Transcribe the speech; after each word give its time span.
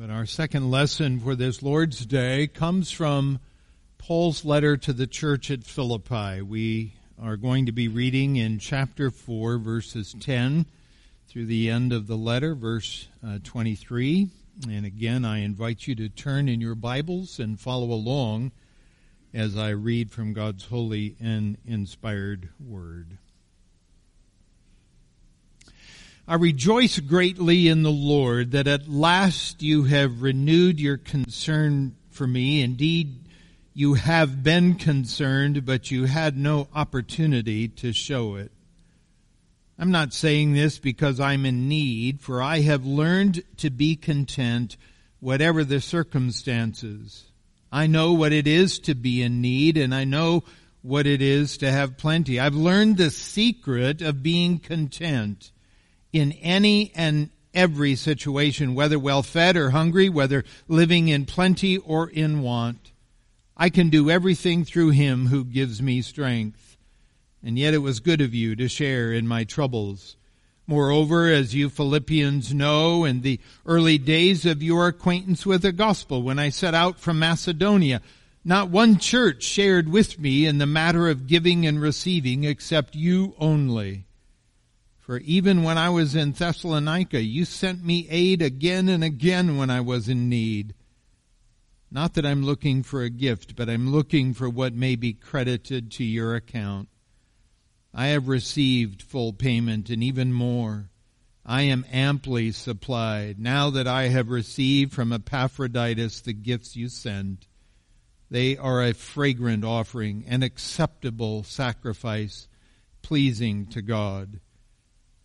But 0.00 0.08
our 0.08 0.24
second 0.24 0.70
lesson 0.70 1.20
for 1.20 1.34
this 1.34 1.62
Lord's 1.62 2.06
Day 2.06 2.46
comes 2.46 2.90
from 2.90 3.38
Paul's 3.98 4.46
letter 4.46 4.78
to 4.78 4.94
the 4.94 5.06
church 5.06 5.50
at 5.50 5.62
Philippi. 5.62 6.40
We 6.40 6.94
are 7.22 7.36
going 7.36 7.66
to 7.66 7.72
be 7.72 7.86
reading 7.86 8.36
in 8.36 8.58
chapter 8.58 9.10
4, 9.10 9.58
verses 9.58 10.16
10 10.18 10.64
through 11.28 11.44
the 11.44 11.68
end 11.68 11.92
of 11.92 12.06
the 12.06 12.16
letter, 12.16 12.54
verse 12.54 13.08
uh, 13.22 13.40
23. 13.44 14.30
And 14.70 14.86
again, 14.86 15.26
I 15.26 15.40
invite 15.40 15.86
you 15.86 15.94
to 15.96 16.08
turn 16.08 16.48
in 16.48 16.62
your 16.62 16.74
Bibles 16.74 17.38
and 17.38 17.60
follow 17.60 17.92
along 17.92 18.52
as 19.34 19.54
I 19.54 19.68
read 19.68 20.10
from 20.10 20.32
God's 20.32 20.64
holy 20.64 21.14
and 21.20 21.58
inspired 21.66 22.48
word. 22.58 23.18
I 26.30 26.34
rejoice 26.34 27.00
greatly 27.00 27.66
in 27.66 27.82
the 27.82 27.90
Lord 27.90 28.52
that 28.52 28.68
at 28.68 28.88
last 28.88 29.64
you 29.64 29.82
have 29.82 30.22
renewed 30.22 30.78
your 30.78 30.96
concern 30.96 31.96
for 32.08 32.24
me. 32.24 32.62
Indeed, 32.62 33.24
you 33.74 33.94
have 33.94 34.44
been 34.44 34.76
concerned, 34.76 35.66
but 35.66 35.90
you 35.90 36.04
had 36.04 36.36
no 36.36 36.68
opportunity 36.72 37.66
to 37.66 37.92
show 37.92 38.36
it. 38.36 38.52
I'm 39.76 39.90
not 39.90 40.12
saying 40.12 40.52
this 40.52 40.78
because 40.78 41.18
I'm 41.18 41.44
in 41.44 41.68
need, 41.68 42.20
for 42.20 42.40
I 42.40 42.60
have 42.60 42.86
learned 42.86 43.42
to 43.56 43.68
be 43.68 43.96
content 43.96 44.76
whatever 45.18 45.64
the 45.64 45.80
circumstances. 45.80 47.24
I 47.72 47.88
know 47.88 48.12
what 48.12 48.32
it 48.32 48.46
is 48.46 48.78
to 48.80 48.94
be 48.94 49.20
in 49.20 49.40
need 49.40 49.76
and 49.76 49.92
I 49.92 50.04
know 50.04 50.44
what 50.82 51.08
it 51.08 51.22
is 51.22 51.56
to 51.56 51.72
have 51.72 51.98
plenty. 51.98 52.38
I've 52.38 52.54
learned 52.54 52.98
the 52.98 53.10
secret 53.10 54.00
of 54.00 54.22
being 54.22 54.60
content 54.60 55.50
in 56.12 56.32
any 56.32 56.92
and 56.94 57.30
every 57.54 57.94
situation, 57.94 58.74
whether 58.74 58.98
well 58.98 59.22
fed 59.22 59.56
or 59.56 59.70
hungry, 59.70 60.08
whether 60.08 60.44
living 60.68 61.08
in 61.08 61.26
plenty 61.26 61.78
or 61.78 62.08
in 62.08 62.42
want. 62.42 62.92
I 63.56 63.68
can 63.68 63.90
do 63.90 64.08
everything 64.10 64.64
through 64.64 64.90
him 64.90 65.26
who 65.26 65.44
gives 65.44 65.82
me 65.82 66.02
strength. 66.02 66.76
And 67.42 67.58
yet 67.58 67.74
it 67.74 67.78
was 67.78 68.00
good 68.00 68.20
of 68.20 68.34
you 68.34 68.54
to 68.56 68.68
share 68.68 69.12
in 69.12 69.26
my 69.26 69.44
troubles. 69.44 70.16
Moreover, 70.66 71.28
as 71.28 71.54
you 71.54 71.68
Philippians 71.68 72.54
know, 72.54 73.04
in 73.04 73.22
the 73.22 73.40
early 73.66 73.98
days 73.98 74.46
of 74.46 74.62
your 74.62 74.86
acquaintance 74.86 75.44
with 75.44 75.62
the 75.62 75.72
gospel, 75.72 76.22
when 76.22 76.38
I 76.38 76.50
set 76.50 76.74
out 76.74 76.98
from 76.98 77.18
Macedonia, 77.18 78.00
not 78.44 78.70
one 78.70 78.98
church 78.98 79.42
shared 79.42 79.88
with 79.88 80.18
me 80.18 80.46
in 80.46 80.58
the 80.58 80.66
matter 80.66 81.08
of 81.08 81.26
giving 81.26 81.66
and 81.66 81.80
receiving 81.80 82.44
except 82.44 82.94
you 82.94 83.34
only. 83.38 84.04
For 85.10 85.18
even 85.18 85.64
when 85.64 85.76
I 85.76 85.90
was 85.90 86.14
in 86.14 86.30
Thessalonica, 86.30 87.20
you 87.20 87.44
sent 87.44 87.84
me 87.84 88.06
aid 88.08 88.42
again 88.42 88.88
and 88.88 89.02
again 89.02 89.56
when 89.56 89.68
I 89.68 89.80
was 89.80 90.08
in 90.08 90.28
need. 90.28 90.72
Not 91.90 92.14
that 92.14 92.24
I'm 92.24 92.44
looking 92.44 92.84
for 92.84 93.02
a 93.02 93.10
gift, 93.10 93.56
but 93.56 93.68
I'm 93.68 93.90
looking 93.90 94.34
for 94.34 94.48
what 94.48 94.72
may 94.72 94.94
be 94.94 95.12
credited 95.12 95.90
to 95.90 96.04
your 96.04 96.36
account. 96.36 96.90
I 97.92 98.06
have 98.06 98.28
received 98.28 99.02
full 99.02 99.32
payment 99.32 99.90
and 99.90 100.00
even 100.00 100.32
more. 100.32 100.90
I 101.44 101.62
am 101.62 101.86
amply 101.90 102.52
supplied 102.52 103.40
now 103.40 103.68
that 103.70 103.88
I 103.88 104.10
have 104.10 104.28
received 104.28 104.92
from 104.92 105.12
Epaphroditus 105.12 106.20
the 106.20 106.34
gifts 106.34 106.76
you 106.76 106.88
send. 106.88 107.48
They 108.30 108.56
are 108.56 108.80
a 108.80 108.94
fragrant 108.94 109.64
offering, 109.64 110.24
an 110.28 110.44
acceptable 110.44 111.42
sacrifice, 111.42 112.46
pleasing 113.02 113.66
to 113.70 113.82
God. 113.82 114.38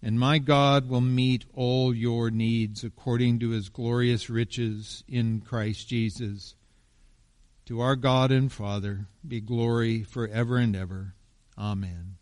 And 0.05 0.19
my 0.19 0.37
God 0.37 0.87
will 0.87 1.01
meet 1.01 1.45
all 1.55 1.91
your 1.91 2.29
needs 2.29 2.83
according 2.83 3.39
to 3.39 3.49
his 3.49 3.69
glorious 3.69 4.29
riches 4.29 5.03
in 5.07 5.41
Christ 5.41 5.89
Jesus. 5.89 6.53
To 7.65 7.79
our 7.79 7.95
God 7.95 8.31
and 8.31 8.51
Father 8.51 9.07
be 9.27 9.41
glory 9.41 10.03
forever 10.03 10.57
and 10.57 10.75
ever. 10.75 11.15
Amen. 11.57 12.17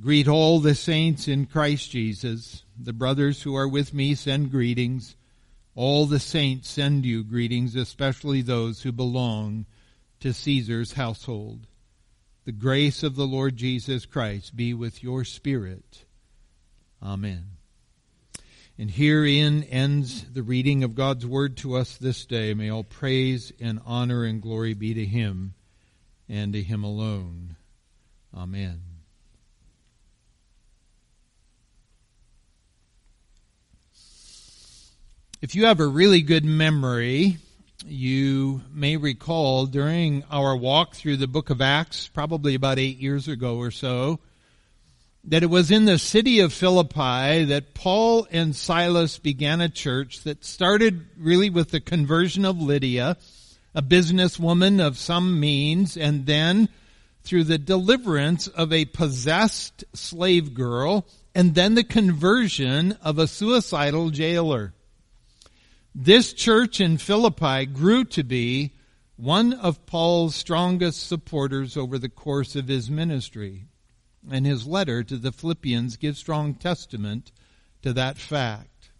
Greet 0.00 0.28
all 0.28 0.60
the 0.60 0.76
saints 0.76 1.26
in 1.26 1.46
Christ 1.46 1.90
Jesus. 1.90 2.62
The 2.80 2.92
brothers 2.92 3.42
who 3.42 3.56
are 3.56 3.66
with 3.66 3.92
me 3.92 4.14
send 4.14 4.52
greetings. 4.52 5.16
All 5.74 6.06
the 6.06 6.20
saints 6.20 6.68
send 6.68 7.04
you 7.04 7.24
greetings, 7.24 7.74
especially 7.74 8.42
those 8.42 8.82
who 8.82 8.92
belong 8.92 9.66
to 10.20 10.32
Caesar's 10.32 10.92
household. 10.92 11.66
The 12.44 12.52
grace 12.52 13.02
of 13.02 13.16
the 13.16 13.26
Lord 13.26 13.56
Jesus 13.56 14.06
Christ 14.06 14.54
be 14.54 14.72
with 14.72 15.02
your 15.02 15.24
spirit. 15.24 16.04
Amen. 17.02 17.44
And 18.78 18.90
herein 18.90 19.62
ends 19.64 20.24
the 20.24 20.42
reading 20.42 20.84
of 20.84 20.94
God's 20.94 21.24
word 21.24 21.56
to 21.58 21.76
us 21.76 21.96
this 21.96 22.26
day. 22.26 22.52
May 22.52 22.70
all 22.70 22.84
praise 22.84 23.52
and 23.58 23.80
honor 23.86 24.24
and 24.24 24.42
glory 24.42 24.74
be 24.74 24.92
to 24.94 25.04
him 25.04 25.54
and 26.28 26.52
to 26.52 26.62
him 26.62 26.84
alone. 26.84 27.56
Amen. 28.36 28.82
If 35.40 35.54
you 35.54 35.66
have 35.66 35.80
a 35.80 35.86
really 35.86 36.22
good 36.22 36.44
memory, 36.44 37.38
you 37.86 38.62
may 38.72 38.96
recall 38.96 39.66
during 39.66 40.24
our 40.30 40.56
walk 40.56 40.94
through 40.94 41.18
the 41.18 41.28
book 41.28 41.50
of 41.50 41.60
Acts, 41.60 42.08
probably 42.08 42.54
about 42.54 42.78
eight 42.78 42.98
years 42.98 43.28
ago 43.28 43.56
or 43.56 43.70
so, 43.70 44.18
that 45.28 45.42
it 45.42 45.50
was 45.50 45.72
in 45.72 45.86
the 45.86 45.98
city 45.98 46.38
of 46.38 46.52
Philippi 46.52 47.44
that 47.44 47.74
Paul 47.74 48.28
and 48.30 48.54
Silas 48.54 49.18
began 49.18 49.60
a 49.60 49.68
church 49.68 50.22
that 50.22 50.44
started 50.44 51.04
really 51.18 51.50
with 51.50 51.72
the 51.72 51.80
conversion 51.80 52.44
of 52.44 52.62
Lydia, 52.62 53.16
a 53.74 53.82
businesswoman 53.82 54.80
of 54.80 54.96
some 54.96 55.40
means, 55.40 55.96
and 55.96 56.26
then 56.26 56.68
through 57.24 57.42
the 57.42 57.58
deliverance 57.58 58.46
of 58.46 58.72
a 58.72 58.84
possessed 58.84 59.84
slave 59.94 60.54
girl, 60.54 61.04
and 61.34 61.56
then 61.56 61.74
the 61.74 61.84
conversion 61.84 62.92
of 63.02 63.18
a 63.18 63.26
suicidal 63.26 64.10
jailer. 64.10 64.74
This 65.92 66.32
church 66.32 66.80
in 66.80 66.98
Philippi 66.98 67.66
grew 67.66 68.04
to 68.04 68.22
be 68.22 68.74
one 69.16 69.54
of 69.54 69.86
Paul's 69.86 70.36
strongest 70.36 71.08
supporters 71.08 71.76
over 71.76 71.98
the 71.98 72.08
course 72.08 72.54
of 72.54 72.68
his 72.68 72.88
ministry 72.88 73.64
and 74.30 74.46
his 74.46 74.66
letter 74.66 75.02
to 75.04 75.16
the 75.16 75.32
Philippians 75.32 75.96
gives 75.96 76.18
strong 76.18 76.54
testament 76.54 77.32
to 77.82 77.92
that 77.92 78.16
fact. 78.16 78.90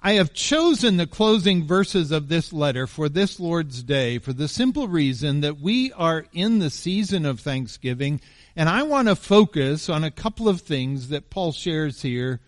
I 0.00 0.12
have 0.12 0.32
chosen 0.32 0.96
the 0.98 1.06
closing 1.06 1.66
verses 1.66 2.12
of 2.12 2.28
this 2.28 2.52
letter 2.52 2.86
for 2.86 3.08
this 3.08 3.40
Lord's 3.40 3.82
Day 3.82 4.18
for 4.18 4.32
the 4.32 4.46
simple 4.46 4.88
reason 4.88 5.40
that 5.40 5.60
we 5.60 5.92
are 5.92 6.26
in 6.32 6.58
the 6.58 6.70
season 6.70 7.26
of 7.26 7.40
Thanksgiving 7.40 8.20
and 8.56 8.70
I 8.70 8.84
want 8.84 9.08
to 9.08 9.14
focus 9.14 9.90
on 9.90 10.02
a 10.02 10.10
couple 10.10 10.48
of 10.48 10.62
things 10.62 11.08
that 11.08 11.28
Paul 11.28 11.52
shares 11.52 12.00
here 12.00 12.40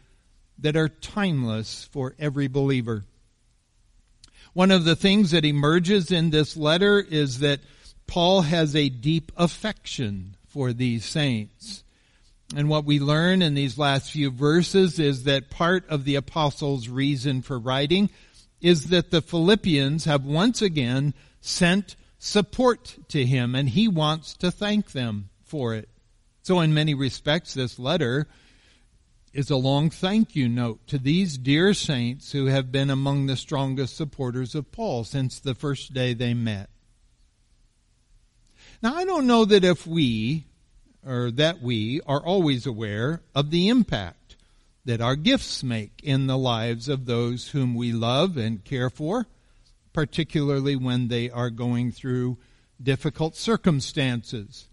that 0.58 0.74
are 0.74 0.88
timeless 0.88 1.84
for 1.84 2.14
every 2.18 2.48
believer. 2.48 3.04
One 4.54 4.70
of 4.70 4.84
the 4.84 4.96
things 4.96 5.32
that 5.32 5.44
emerges 5.44 6.10
in 6.10 6.30
this 6.30 6.56
letter 6.56 6.98
is 6.98 7.40
that 7.40 7.60
Paul 8.06 8.42
has 8.42 8.74
a 8.74 8.88
deep 8.88 9.30
affection 9.36 10.37
for 10.58 10.72
these 10.72 11.04
saints. 11.04 11.84
And 12.56 12.68
what 12.68 12.84
we 12.84 12.98
learn 12.98 13.42
in 13.42 13.54
these 13.54 13.78
last 13.78 14.10
few 14.10 14.28
verses 14.28 14.98
is 14.98 15.22
that 15.22 15.50
part 15.50 15.88
of 15.88 16.02
the 16.02 16.16
apostles' 16.16 16.88
reason 16.88 17.42
for 17.42 17.60
writing 17.60 18.10
is 18.60 18.88
that 18.88 19.12
the 19.12 19.22
Philippians 19.22 20.06
have 20.06 20.24
once 20.24 20.60
again 20.60 21.14
sent 21.40 21.94
support 22.18 22.96
to 23.06 23.24
him 23.24 23.54
and 23.54 23.68
he 23.68 23.86
wants 23.86 24.34
to 24.38 24.50
thank 24.50 24.90
them 24.90 25.28
for 25.44 25.76
it. 25.76 25.88
So 26.42 26.58
in 26.58 26.74
many 26.74 26.92
respects, 26.92 27.54
this 27.54 27.78
letter 27.78 28.26
is 29.32 29.50
a 29.50 29.56
long 29.56 29.90
thank 29.90 30.34
you 30.34 30.48
note 30.48 30.84
to 30.88 30.98
these 30.98 31.38
dear 31.38 31.72
saints 31.72 32.32
who 32.32 32.46
have 32.46 32.72
been 32.72 32.90
among 32.90 33.26
the 33.26 33.36
strongest 33.36 33.96
supporters 33.96 34.56
of 34.56 34.72
Paul 34.72 35.04
since 35.04 35.38
the 35.38 35.54
first 35.54 35.94
day 35.94 36.14
they 36.14 36.34
met. 36.34 36.68
Now, 38.82 38.96
I 38.96 39.04
don't 39.04 39.28
know 39.28 39.44
that 39.44 39.64
if 39.64 39.86
we, 39.86 40.47
or 41.06 41.30
that 41.30 41.62
we, 41.62 42.00
are 42.06 42.24
always 42.24 42.66
aware 42.66 43.22
of 43.34 43.50
the 43.50 43.68
impact 43.68 44.36
that 44.84 45.00
our 45.00 45.16
gifts 45.16 45.62
make 45.62 46.00
in 46.02 46.26
the 46.26 46.38
lives 46.38 46.88
of 46.88 47.06
those 47.06 47.48
whom 47.48 47.74
we 47.74 47.92
love 47.92 48.36
and 48.36 48.64
care 48.64 48.90
for, 48.90 49.26
particularly 49.92 50.76
when 50.76 51.08
they 51.08 51.28
are 51.30 51.50
going 51.50 51.92
through 51.92 52.38
difficult 52.82 53.36
circumstances. 53.36 54.66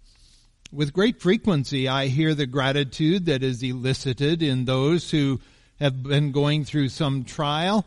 With 0.71 0.93
great 0.93 1.21
frequency, 1.21 1.87
I 1.87 2.07
hear 2.07 2.33
the 2.33 2.47
gratitude 2.47 3.25
that 3.25 3.43
is 3.43 3.61
elicited 3.63 4.41
in 4.41 4.65
those 4.65 5.11
who 5.11 5.39
have 5.79 6.03
been 6.03 6.31
going 6.31 6.63
through 6.63 6.89
some 6.89 7.23
trial 7.23 7.85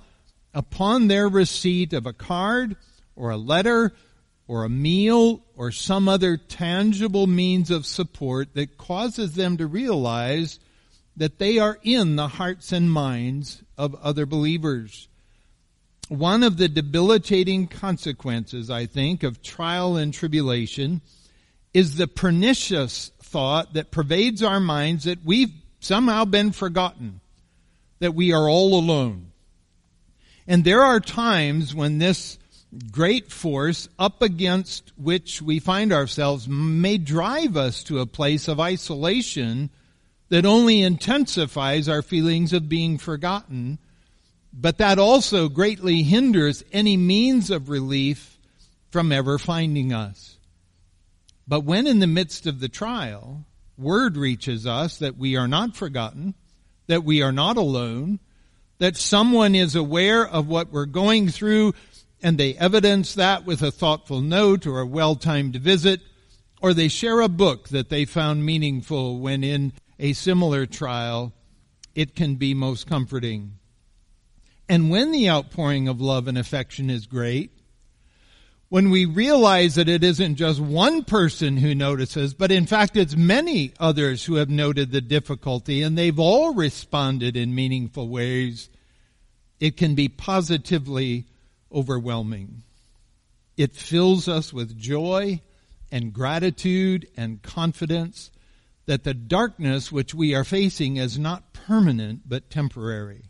upon 0.55 1.08
their 1.08 1.29
receipt 1.29 1.93
of 1.93 2.06
a 2.06 2.12
card 2.12 2.76
or 3.17 3.31
a 3.31 3.37
letter 3.37 3.93
or 4.48 4.64
a 4.64 4.68
meal 4.68 5.44
or 5.56 5.70
some 5.70 6.08
other 6.08 6.36
tangible 6.36 7.26
means 7.26 7.70
of 7.70 7.86
support 7.86 8.54
that 8.54 8.78
causes 8.78 9.34
them 9.34 9.58
to 9.58 9.66
realize 9.66 10.58
that 11.16 11.38
they 11.38 11.58
are 11.58 11.78
in 11.82 12.16
the 12.16 12.28
hearts 12.28 12.72
and 12.72 12.90
minds 12.90 13.62
of 13.76 13.94
other 13.96 14.24
believers. 14.24 15.08
one 16.08 16.42
of 16.42 16.56
the 16.56 16.68
debilitating 16.68 17.66
consequences, 17.66 18.70
I 18.70 18.86
think, 18.86 19.22
of 19.22 19.42
trial 19.42 19.96
and 19.96 20.12
tribulation 20.12 21.02
is 21.74 21.96
the 21.96 22.08
pernicious 22.08 23.12
thought 23.22 23.74
that 23.74 23.90
pervades 23.90 24.42
our 24.42 24.60
minds 24.60 25.04
that 25.04 25.24
we've 25.24 25.52
somehow 25.80 26.24
been 26.24 26.52
forgotten, 26.52 27.20
that 27.98 28.14
we 28.14 28.32
are 28.32 28.48
all 28.48 28.78
alone. 28.78 29.32
And 30.46 30.64
there 30.64 30.82
are 30.82 30.98
times 30.98 31.74
when 31.74 31.98
this 31.98 32.38
great 32.90 33.32
force 33.32 33.88
up 33.98 34.22
against 34.22 34.92
which 34.96 35.40
we 35.40 35.58
find 35.58 35.92
ourselves 35.92 36.48
may 36.48 36.98
drive 36.98 37.56
us 37.56 37.82
to 37.84 38.00
a 38.00 38.06
place 38.06 38.48
of 38.48 38.60
isolation 38.60 39.70
that 40.28 40.44
only 40.44 40.82
intensifies 40.82 41.88
our 41.88 42.02
feelings 42.02 42.52
of 42.52 42.68
being 42.68 42.98
forgotten, 42.98 43.78
but 44.52 44.78
that 44.78 44.98
also 44.98 45.48
greatly 45.48 46.02
hinders 46.02 46.62
any 46.72 46.96
means 46.96 47.50
of 47.50 47.70
relief 47.70 48.38
from 48.90 49.12
ever 49.12 49.38
finding 49.38 49.92
us. 49.92 50.36
But 51.46 51.64
when 51.64 51.86
in 51.86 51.98
the 51.98 52.06
midst 52.06 52.46
of 52.46 52.60
the 52.60 52.68
trial, 52.68 53.44
word 53.78 54.16
reaches 54.16 54.66
us 54.66 54.98
that 54.98 55.16
we 55.16 55.36
are 55.36 55.48
not 55.48 55.76
forgotten, 55.76 56.34
that 56.88 57.04
we 57.04 57.22
are 57.22 57.32
not 57.32 57.56
alone, 57.56 58.18
that 58.78 58.96
someone 58.96 59.54
is 59.54 59.74
aware 59.74 60.26
of 60.26 60.46
what 60.46 60.70
we're 60.70 60.84
going 60.84 61.28
through 61.28 61.72
and 62.22 62.38
they 62.38 62.54
evidence 62.54 63.14
that 63.14 63.44
with 63.44 63.62
a 63.62 63.70
thoughtful 63.70 64.20
note 64.20 64.66
or 64.66 64.80
a 64.80 64.86
well-timed 64.86 65.56
visit, 65.56 66.00
or 66.60 66.74
they 66.74 66.88
share 66.88 67.20
a 67.20 67.28
book 67.28 67.68
that 67.68 67.88
they 67.88 68.04
found 68.04 68.44
meaningful 68.44 69.18
when 69.18 69.44
in 69.44 69.72
a 69.98 70.12
similar 70.12 70.66
trial, 70.66 71.32
it 71.94 72.16
can 72.16 72.34
be 72.34 72.54
most 72.54 72.86
comforting. 72.86 73.52
And 74.68 74.90
when 74.90 75.12
the 75.12 75.30
outpouring 75.30 75.88
of 75.88 76.00
love 76.00 76.28
and 76.28 76.36
affection 76.36 76.90
is 76.90 77.06
great, 77.06 77.52
when 78.68 78.90
we 78.90 79.06
realize 79.06 79.76
that 79.76 79.88
it 79.88 80.04
isn't 80.04 80.34
just 80.34 80.60
one 80.60 81.02
person 81.04 81.56
who 81.56 81.74
notices, 81.74 82.34
but 82.34 82.52
in 82.52 82.66
fact 82.66 82.96
it's 82.96 83.16
many 83.16 83.72
others 83.80 84.24
who 84.24 84.34
have 84.34 84.50
noted 84.50 84.90
the 84.90 85.00
difficulty 85.00 85.82
and 85.82 85.96
they've 85.96 86.18
all 86.18 86.52
responded 86.52 87.34
in 87.34 87.54
meaningful 87.54 88.08
ways, 88.08 88.68
it 89.58 89.76
can 89.78 89.94
be 89.94 90.08
positively 90.08 91.24
overwhelming. 91.72 92.62
It 93.56 93.74
fills 93.74 94.28
us 94.28 94.52
with 94.52 94.78
joy 94.78 95.40
and 95.90 96.12
gratitude 96.12 97.08
and 97.16 97.42
confidence 97.42 98.30
that 98.86 99.04
the 99.04 99.14
darkness 99.14 99.92
which 99.92 100.14
we 100.14 100.34
are 100.34 100.44
facing 100.44 100.96
is 100.96 101.18
not 101.18 101.52
permanent 101.52 102.22
but 102.26 102.50
temporary. 102.50 103.24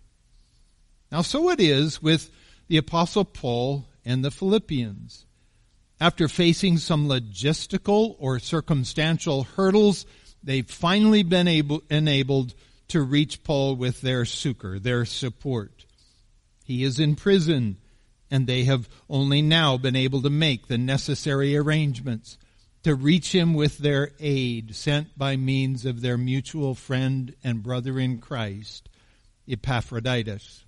Now, 1.11 1.23
so 1.23 1.51
it 1.51 1.61
is 1.61 2.03
with 2.03 2.31
the 2.69 2.77
Apostle 2.77 3.25
Paul 3.25 3.87
and 4.05 4.25
the 4.25 4.31
Philippians. 4.31 5.25
After 6.01 6.29
facing 6.29 6.79
some 6.79 7.09
logistical 7.09 8.15
or 8.19 8.39
circumstantial 8.39 9.45
hurdles, 9.45 10.07
they've 10.43 10.69
finally 10.69 11.23
been 11.23 11.49
able, 11.49 11.83
enabled 11.91 12.55
to 12.89 13.03
reach 13.03 13.43
Paul 13.43 13.75
with 13.75 14.01
their 14.01 14.25
succor, 14.25 14.79
their 14.79 15.05
support. 15.05 15.87
He 16.65 16.85
is 16.85 17.01
in 17.01 17.17
prison, 17.17 17.79
and 18.31 18.47
they 18.47 18.65
have 18.65 18.89
only 19.09 19.43
now 19.43 19.77
been 19.77 19.97
able 19.97 20.23
to 20.23 20.31
make 20.31 20.67
the 20.67 20.79
necessary 20.79 21.57
arrangements 21.57 22.39
to 22.83 22.95
reach 22.95 23.35
him 23.35 23.55
with 23.55 23.79
their 23.79 24.11
aid 24.21 24.75
sent 24.75 25.19
by 25.19 25.37
means 25.37 25.85
of 25.85 26.01
their 26.01 26.17
mutual 26.17 26.75
friend 26.75 27.35
and 27.43 27.63
brother 27.63 27.99
in 27.99 28.19
Christ, 28.19 28.89
Epaphroditus. 29.49 30.65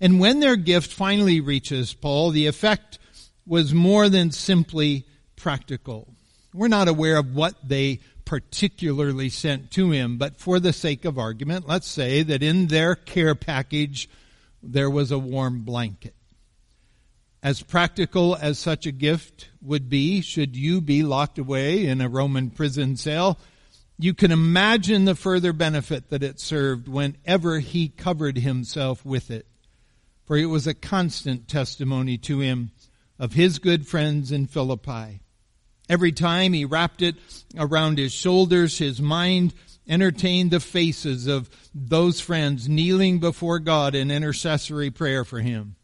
And 0.00 0.18
when 0.18 0.40
their 0.40 0.56
gift 0.56 0.92
finally 0.92 1.40
reaches 1.40 1.94
Paul, 1.94 2.30
the 2.30 2.46
effect 2.46 2.98
was 3.46 3.74
more 3.74 4.08
than 4.08 4.30
simply 4.30 5.06
practical. 5.36 6.14
We're 6.54 6.68
not 6.68 6.88
aware 6.88 7.18
of 7.18 7.34
what 7.34 7.54
they 7.62 8.00
particularly 8.24 9.28
sent 9.28 9.70
to 9.72 9.90
him, 9.90 10.18
but 10.18 10.36
for 10.38 10.58
the 10.58 10.72
sake 10.72 11.04
of 11.04 11.18
argument, 11.18 11.68
let's 11.68 11.88
say 11.88 12.22
that 12.22 12.42
in 12.42 12.68
their 12.68 12.94
care 12.94 13.34
package 13.34 14.08
there 14.62 14.90
was 14.90 15.10
a 15.10 15.18
warm 15.18 15.60
blanket. 15.62 16.14
As 17.42 17.62
practical 17.62 18.36
as 18.36 18.58
such 18.58 18.86
a 18.86 18.92
gift 18.92 19.48
would 19.60 19.88
be, 19.88 20.20
should 20.20 20.56
you 20.56 20.80
be 20.80 21.02
locked 21.02 21.38
away 21.38 21.86
in 21.86 22.00
a 22.00 22.08
Roman 22.08 22.50
prison 22.50 22.96
cell, 22.96 23.38
you 23.98 24.14
can 24.14 24.30
imagine 24.30 25.04
the 25.04 25.14
further 25.14 25.52
benefit 25.52 26.10
that 26.10 26.22
it 26.22 26.38
served 26.38 26.86
whenever 26.86 27.58
he 27.58 27.88
covered 27.88 28.38
himself 28.38 29.04
with 29.04 29.30
it. 29.30 29.46
For 30.24 30.36
it 30.36 30.46
was 30.46 30.66
a 30.66 30.74
constant 30.74 31.48
testimony 31.48 32.16
to 32.18 32.40
him 32.40 32.70
of 33.18 33.32
his 33.32 33.58
good 33.58 33.86
friends 33.86 34.30
in 34.30 34.46
Philippi. 34.46 35.21
Every 35.88 36.12
time 36.12 36.52
he 36.52 36.64
wrapped 36.64 37.02
it 37.02 37.16
around 37.56 37.98
his 37.98 38.12
shoulders, 38.12 38.78
his 38.78 39.00
mind 39.00 39.52
entertained 39.88 40.50
the 40.50 40.60
faces 40.60 41.26
of 41.26 41.50
those 41.74 42.20
friends 42.20 42.68
kneeling 42.68 43.18
before 43.18 43.58
God 43.58 43.94
in 43.94 44.10
intercessory 44.10 44.90
prayer 44.90 45.24
for 45.24 45.40
him. 45.40 45.76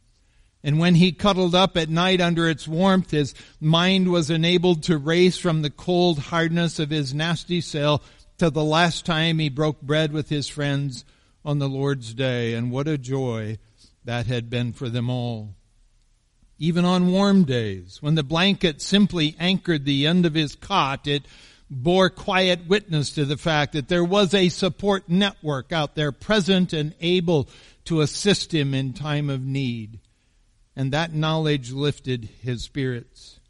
And 0.62 0.78
when 0.78 0.96
he 0.96 1.12
cuddled 1.12 1.54
up 1.54 1.76
at 1.76 1.88
night 1.88 2.20
under 2.20 2.48
its 2.48 2.66
warmth, 2.66 3.10
his 3.10 3.34
mind 3.60 4.10
was 4.10 4.30
enabled 4.30 4.82
to 4.84 4.98
race 4.98 5.38
from 5.38 5.62
the 5.62 5.70
cold 5.70 6.18
hardness 6.18 6.78
of 6.78 6.90
his 6.90 7.14
nasty 7.14 7.60
cell 7.60 8.02
to 8.38 8.50
the 8.50 8.64
last 8.64 9.06
time 9.06 9.38
he 9.38 9.48
broke 9.48 9.80
bread 9.80 10.12
with 10.12 10.28
his 10.28 10.48
friends 10.48 11.04
on 11.44 11.58
the 11.58 11.68
Lord's 11.68 12.12
day. 12.12 12.54
And 12.54 12.70
what 12.70 12.88
a 12.88 12.98
joy 12.98 13.58
that 14.04 14.26
had 14.26 14.50
been 14.50 14.72
for 14.72 14.88
them 14.88 15.10
all. 15.10 15.54
Even 16.58 16.84
on 16.84 17.12
warm 17.12 17.44
days, 17.44 18.02
when 18.02 18.14
the 18.14 18.22
blanket 18.22 18.82
simply 18.82 19.36
anchored 19.38 19.84
the 19.84 20.06
end 20.06 20.26
of 20.26 20.34
his 20.34 20.56
cot, 20.56 21.06
it 21.06 21.24
bore 21.70 22.10
quiet 22.10 22.66
witness 22.66 23.10
to 23.10 23.24
the 23.24 23.36
fact 23.36 23.74
that 23.74 23.88
there 23.88 24.04
was 24.04 24.34
a 24.34 24.48
support 24.48 25.08
network 25.08 25.70
out 25.70 25.94
there 25.94 26.12
present 26.12 26.72
and 26.72 26.94
able 27.00 27.48
to 27.84 28.00
assist 28.00 28.52
him 28.52 28.74
in 28.74 28.92
time 28.92 29.30
of 29.30 29.44
need 29.44 30.00
and 30.78 30.92
that 30.92 31.12
knowledge 31.12 31.72
lifted 31.72 32.28
his 32.40 32.62
spirits. 32.62 33.40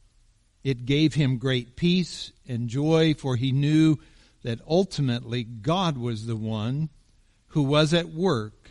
It 0.64 0.86
gave 0.86 1.12
him 1.12 1.36
great 1.36 1.76
peace 1.76 2.32
and 2.48 2.70
joy, 2.70 3.12
for 3.12 3.36
he 3.36 3.52
knew 3.52 3.98
that 4.44 4.62
ultimately 4.66 5.44
God 5.44 5.98
was 5.98 6.24
the 6.24 6.36
one 6.36 6.88
who 7.48 7.62
was 7.62 7.92
at 7.92 8.08
work 8.08 8.70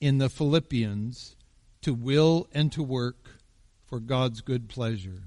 in 0.00 0.16
the 0.16 0.30
Philippians 0.30 1.36
to 1.82 1.92
will 1.92 2.48
and 2.54 2.72
to 2.72 2.82
work 2.82 3.37
for 3.88 4.00
God's 4.00 4.40
good 4.40 4.68
pleasure. 4.68 5.24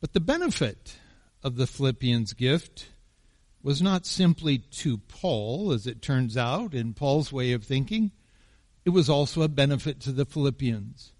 But 0.00 0.12
the 0.12 0.20
benefit 0.20 0.96
of 1.42 1.56
the 1.56 1.66
Philippians 1.66 2.32
gift 2.32 2.88
was 3.62 3.82
not 3.82 4.06
simply 4.06 4.58
to 4.58 4.98
Paul, 4.98 5.72
as 5.72 5.86
it 5.86 6.00
turns 6.00 6.36
out, 6.36 6.74
in 6.74 6.94
Paul's 6.94 7.32
way 7.32 7.52
of 7.52 7.64
thinking 7.64 8.12
it 8.84 8.90
was 8.90 9.10
also 9.10 9.42
a 9.42 9.48
benefit 9.48 10.00
to 10.00 10.12
the 10.12 10.24
Philippians. 10.24 11.12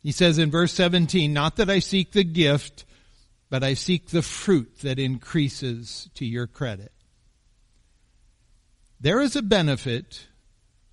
He 0.00 0.12
says 0.12 0.38
in 0.38 0.50
verse 0.50 0.72
17, 0.72 1.32
not 1.32 1.56
that 1.56 1.68
I 1.68 1.80
seek 1.80 2.12
the 2.12 2.24
gift, 2.24 2.84
but 3.50 3.62
I 3.62 3.74
seek 3.74 4.08
the 4.08 4.22
fruit 4.22 4.78
that 4.80 4.98
increases 4.98 6.08
to 6.14 6.24
your 6.24 6.46
credit. 6.46 6.90
There 8.98 9.20
is 9.20 9.36
a 9.36 9.42
benefit 9.42 10.26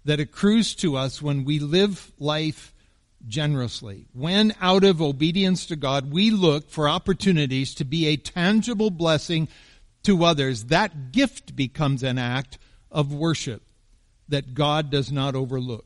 that 0.04 0.20
accrues 0.20 0.76
to 0.76 0.98
us 0.98 1.22
when 1.22 1.46
we 1.46 1.60
live 1.60 2.12
life 2.20 2.74
generously. 3.28 4.08
When 4.14 4.54
out 4.62 4.84
of 4.84 5.02
obedience 5.02 5.66
to 5.68 5.76
God, 5.76 6.12
we 6.12 6.32
look 6.32 6.70
for 6.70 6.90
opportunities 6.90 7.76
to 7.76 7.86
be 7.86 8.08
a 8.08 8.18
tangible 8.18 8.90
blessing 8.90 9.48
to 10.04 10.24
others. 10.24 10.66
That 10.66 11.12
gift 11.12 11.56
becomes 11.56 12.04
an 12.04 12.18
act 12.18 12.58
of 12.92 13.14
worship 13.14 13.64
that 14.30 14.54
God 14.54 14.90
does 14.90 15.12
not 15.12 15.36
overlook. 15.36 15.86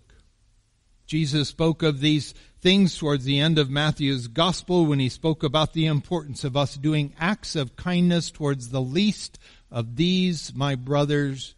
Jesus 1.06 1.50
spoke 1.50 1.84
of 1.84 2.00
these 2.00 2.34
things 2.62 2.98
towards 2.98 3.25
the 3.25 3.40
end 3.40 3.60
of 3.60 3.70
Matthew's 3.70 4.28
gospel 4.28 4.86
when 4.86 5.00
he 5.00 5.10
spoke 5.10 5.44
about 5.44 5.74
the 5.74 5.86
importance 5.86 6.44
of 6.44 6.56
us 6.56 6.75
doing 6.75 7.13
acts 7.20 7.56
of 7.56 7.75
kindness 7.75 8.32
towards 8.32 8.70
the 8.70 8.82
least 8.82 9.38
of 9.70 9.96
these, 9.98 10.54
my 10.56 10.75
brothers. 10.75 11.56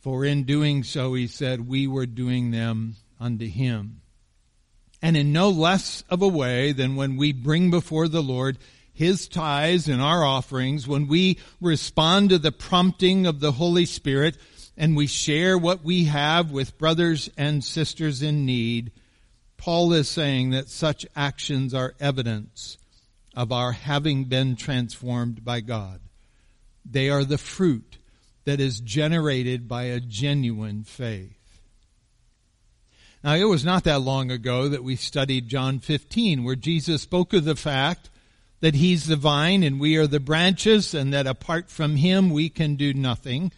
For 0.00 0.24
in 0.24 0.44
doing 0.44 0.82
so, 0.82 1.14
he 1.14 1.26
said, 1.26 1.68
we 1.68 1.86
were 1.86 2.06
doing 2.06 2.50
them 2.50 2.96
unto 3.20 3.46
him. 3.46 4.00
And 5.00 5.16
in 5.16 5.32
no 5.32 5.48
less 5.50 6.02
of 6.10 6.22
a 6.22 6.28
way 6.28 6.72
than 6.72 6.96
when 6.96 7.16
we 7.16 7.32
bring 7.32 7.70
before 7.70 8.08
the 8.08 8.22
Lord 8.22 8.58
his 8.92 9.28
tithes 9.28 9.88
and 9.88 10.02
our 10.02 10.24
offerings, 10.24 10.88
when 10.88 11.06
we 11.06 11.38
respond 11.60 12.30
to 12.30 12.38
the 12.38 12.50
prompting 12.50 13.26
of 13.26 13.38
the 13.38 13.52
Holy 13.52 13.86
Spirit, 13.86 14.36
and 14.76 14.96
we 14.96 15.06
share 15.06 15.58
what 15.58 15.84
we 15.84 16.04
have 16.04 16.50
with 16.50 16.78
brothers 16.78 17.28
and 17.36 17.62
sisters 17.62 18.22
in 18.22 18.46
need, 18.46 18.92
Paul 19.56 19.92
is 19.92 20.08
saying 20.08 20.50
that 20.50 20.68
such 20.68 21.04
actions 21.16 21.74
are 21.74 21.94
evidence 22.00 22.78
of 23.34 23.52
our 23.52 23.72
having 23.72 24.24
been 24.24 24.56
transformed 24.56 25.44
by 25.44 25.60
God. 25.60 26.00
They 26.84 27.10
are 27.10 27.24
the 27.24 27.38
fruit 27.38 27.98
that 28.44 28.60
is 28.60 28.80
generated 28.80 29.68
by 29.68 29.84
a 29.84 30.00
genuine 30.00 30.84
faith. 30.84 31.37
Now, 33.24 33.34
it 33.34 33.44
was 33.44 33.64
not 33.64 33.84
that 33.84 34.00
long 34.00 34.30
ago 34.30 34.68
that 34.68 34.84
we 34.84 34.94
studied 34.94 35.48
John 35.48 35.80
15, 35.80 36.44
where 36.44 36.54
Jesus 36.54 37.02
spoke 37.02 37.32
of 37.32 37.44
the 37.44 37.56
fact 37.56 38.10
that 38.60 38.74
He's 38.74 39.06
the 39.06 39.16
vine 39.16 39.62
and 39.62 39.80
we 39.80 39.96
are 39.96 40.06
the 40.06 40.20
branches, 40.20 40.94
and 40.94 41.12
that 41.12 41.26
apart 41.26 41.68
from 41.68 41.96
Him 41.96 42.30
we 42.30 42.48
can 42.48 42.76
do 42.76 42.94
nothing. 42.94 43.50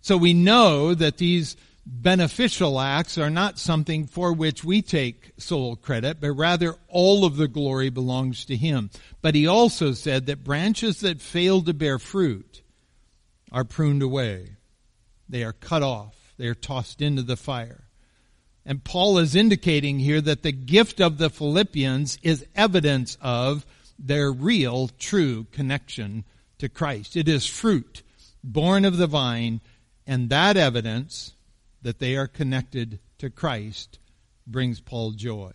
So 0.00 0.16
we 0.16 0.34
know 0.34 0.94
that 0.94 1.16
these 1.16 1.56
beneficial 1.84 2.78
acts 2.78 3.18
are 3.18 3.30
not 3.30 3.58
something 3.58 4.06
for 4.06 4.32
which 4.32 4.62
we 4.62 4.82
take 4.82 5.32
sole 5.36 5.74
credit, 5.74 6.20
but 6.20 6.32
rather 6.32 6.76
all 6.88 7.24
of 7.24 7.36
the 7.36 7.48
glory 7.48 7.90
belongs 7.90 8.44
to 8.44 8.56
Him. 8.56 8.90
But 9.20 9.34
He 9.34 9.48
also 9.48 9.92
said 9.92 10.26
that 10.26 10.44
branches 10.44 11.00
that 11.00 11.20
fail 11.20 11.60
to 11.62 11.74
bear 11.74 11.98
fruit 11.98 12.62
are 13.50 13.64
pruned 13.64 14.02
away. 14.02 14.56
They 15.28 15.42
are 15.42 15.52
cut 15.52 15.82
off. 15.82 16.34
They 16.36 16.46
are 16.46 16.54
tossed 16.54 17.02
into 17.02 17.22
the 17.22 17.36
fire. 17.36 17.88
And 18.64 18.84
Paul 18.84 19.18
is 19.18 19.34
indicating 19.34 19.98
here 19.98 20.20
that 20.20 20.42
the 20.42 20.52
gift 20.52 21.00
of 21.00 21.18
the 21.18 21.30
Philippians 21.30 22.18
is 22.22 22.46
evidence 22.54 23.18
of 23.20 23.66
their 23.98 24.30
real, 24.32 24.88
true 24.98 25.46
connection 25.52 26.24
to 26.58 26.68
Christ. 26.68 27.16
It 27.16 27.28
is 27.28 27.46
fruit 27.46 28.02
born 28.44 28.84
of 28.84 28.96
the 28.96 29.06
vine, 29.06 29.60
and 30.06 30.28
that 30.30 30.56
evidence 30.56 31.34
that 31.82 31.98
they 31.98 32.16
are 32.16 32.26
connected 32.26 32.98
to 33.18 33.30
Christ 33.30 33.98
brings 34.46 34.80
Paul 34.80 35.12
joy. 35.12 35.52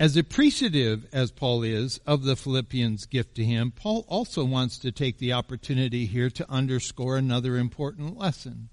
As 0.00 0.16
appreciative 0.16 1.08
as 1.12 1.32
Paul 1.32 1.64
is 1.64 1.98
of 2.06 2.22
the 2.22 2.36
Philippians' 2.36 3.06
gift 3.06 3.34
to 3.34 3.44
him, 3.44 3.72
Paul 3.72 4.04
also 4.08 4.44
wants 4.44 4.78
to 4.78 4.92
take 4.92 5.18
the 5.18 5.32
opportunity 5.32 6.06
here 6.06 6.30
to 6.30 6.48
underscore 6.48 7.16
another 7.16 7.56
important 7.56 8.16
lesson. 8.16 8.68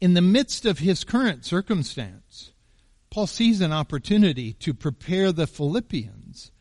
In 0.00 0.14
the 0.14 0.20
midst 0.20 0.64
of 0.64 0.78
his 0.78 1.02
current 1.02 1.44
circumstance, 1.44 2.52
Paul 3.10 3.26
sees 3.26 3.60
an 3.60 3.72
opportunity 3.72 4.52
to 4.54 4.74
prepare 4.74 5.32
the 5.32 5.46
Philippians 5.46 6.52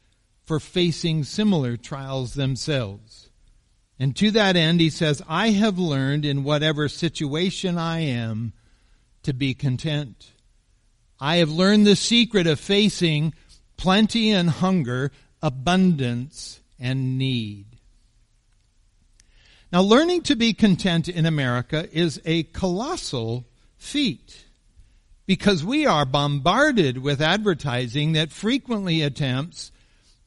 for 0.44 0.60
facing 0.60 1.24
similar 1.24 1.78
trials 1.78 2.34
themselves. 2.34 3.30
And 4.00 4.16
to 4.16 4.32
that 4.32 4.56
end, 4.56 4.80
he 4.80 4.90
says, 4.90 5.22
I 5.28 5.50
have 5.50 5.78
learned 5.78 6.26
in 6.26 6.44
whatever 6.44 6.88
situation 6.88 7.78
I 7.78 8.00
am 8.00 8.54
to 9.24 9.34
be 9.34 9.54
content. 9.54 10.32
I 11.20 11.38
have 11.38 11.52
learned 11.52 11.86
the 11.86 11.96
secret 11.96 12.48
of 12.48 12.60
facing 12.60 13.34
plenty 13.76 14.32
and 14.32 14.50
hunger, 14.50 15.12
abundance 15.42 16.62
and 16.80 17.18
need. 17.18 17.67
Now, 19.72 19.82
learning 19.82 20.22
to 20.24 20.36
be 20.36 20.54
content 20.54 21.10
in 21.10 21.26
America 21.26 21.90
is 21.92 22.22
a 22.24 22.44
colossal 22.44 23.46
feat 23.76 24.46
because 25.26 25.64
we 25.64 25.86
are 25.86 26.06
bombarded 26.06 26.98
with 27.00 27.22
advertising 27.22 28.14
that 28.14 28.32
frequently 28.32 29.02
attempts 29.02 29.74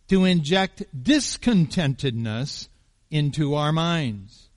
to 0.08 0.24
inject 0.24 0.84
discontentedness 1.02 2.68
into 3.10 3.54
our 3.54 3.72
minds. 3.72 4.48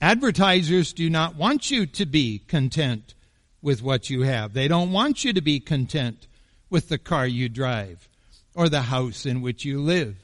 Advertisers 0.00 0.92
do 0.92 1.08
not 1.08 1.36
want 1.36 1.70
you 1.70 1.86
to 1.86 2.04
be 2.04 2.40
content 2.48 3.14
with 3.62 3.80
what 3.80 4.10
you 4.10 4.22
have. 4.22 4.54
They 4.54 4.66
don't 4.66 4.90
want 4.90 5.24
you 5.24 5.32
to 5.34 5.40
be 5.40 5.60
content 5.60 6.26
with 6.68 6.88
the 6.88 6.98
car 6.98 7.28
you 7.28 7.48
drive 7.48 8.08
or 8.56 8.68
the 8.68 8.82
house 8.82 9.24
in 9.24 9.40
which 9.40 9.64
you 9.64 9.80
live 9.80 10.16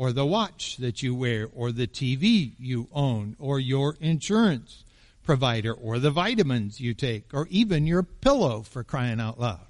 or 0.00 0.12
the 0.12 0.24
watch 0.24 0.78
that 0.78 1.02
you 1.02 1.14
wear 1.14 1.46
or 1.54 1.70
the 1.70 1.86
TV 1.86 2.52
you 2.58 2.88
own 2.90 3.36
or 3.38 3.60
your 3.60 3.98
insurance 4.00 4.82
provider 5.22 5.74
or 5.74 5.98
the 5.98 6.10
vitamins 6.10 6.80
you 6.80 6.94
take 6.94 7.34
or 7.34 7.46
even 7.50 7.86
your 7.86 8.02
pillow 8.02 8.62
for 8.62 8.82
crying 8.82 9.20
out 9.20 9.38
loud. 9.38 9.66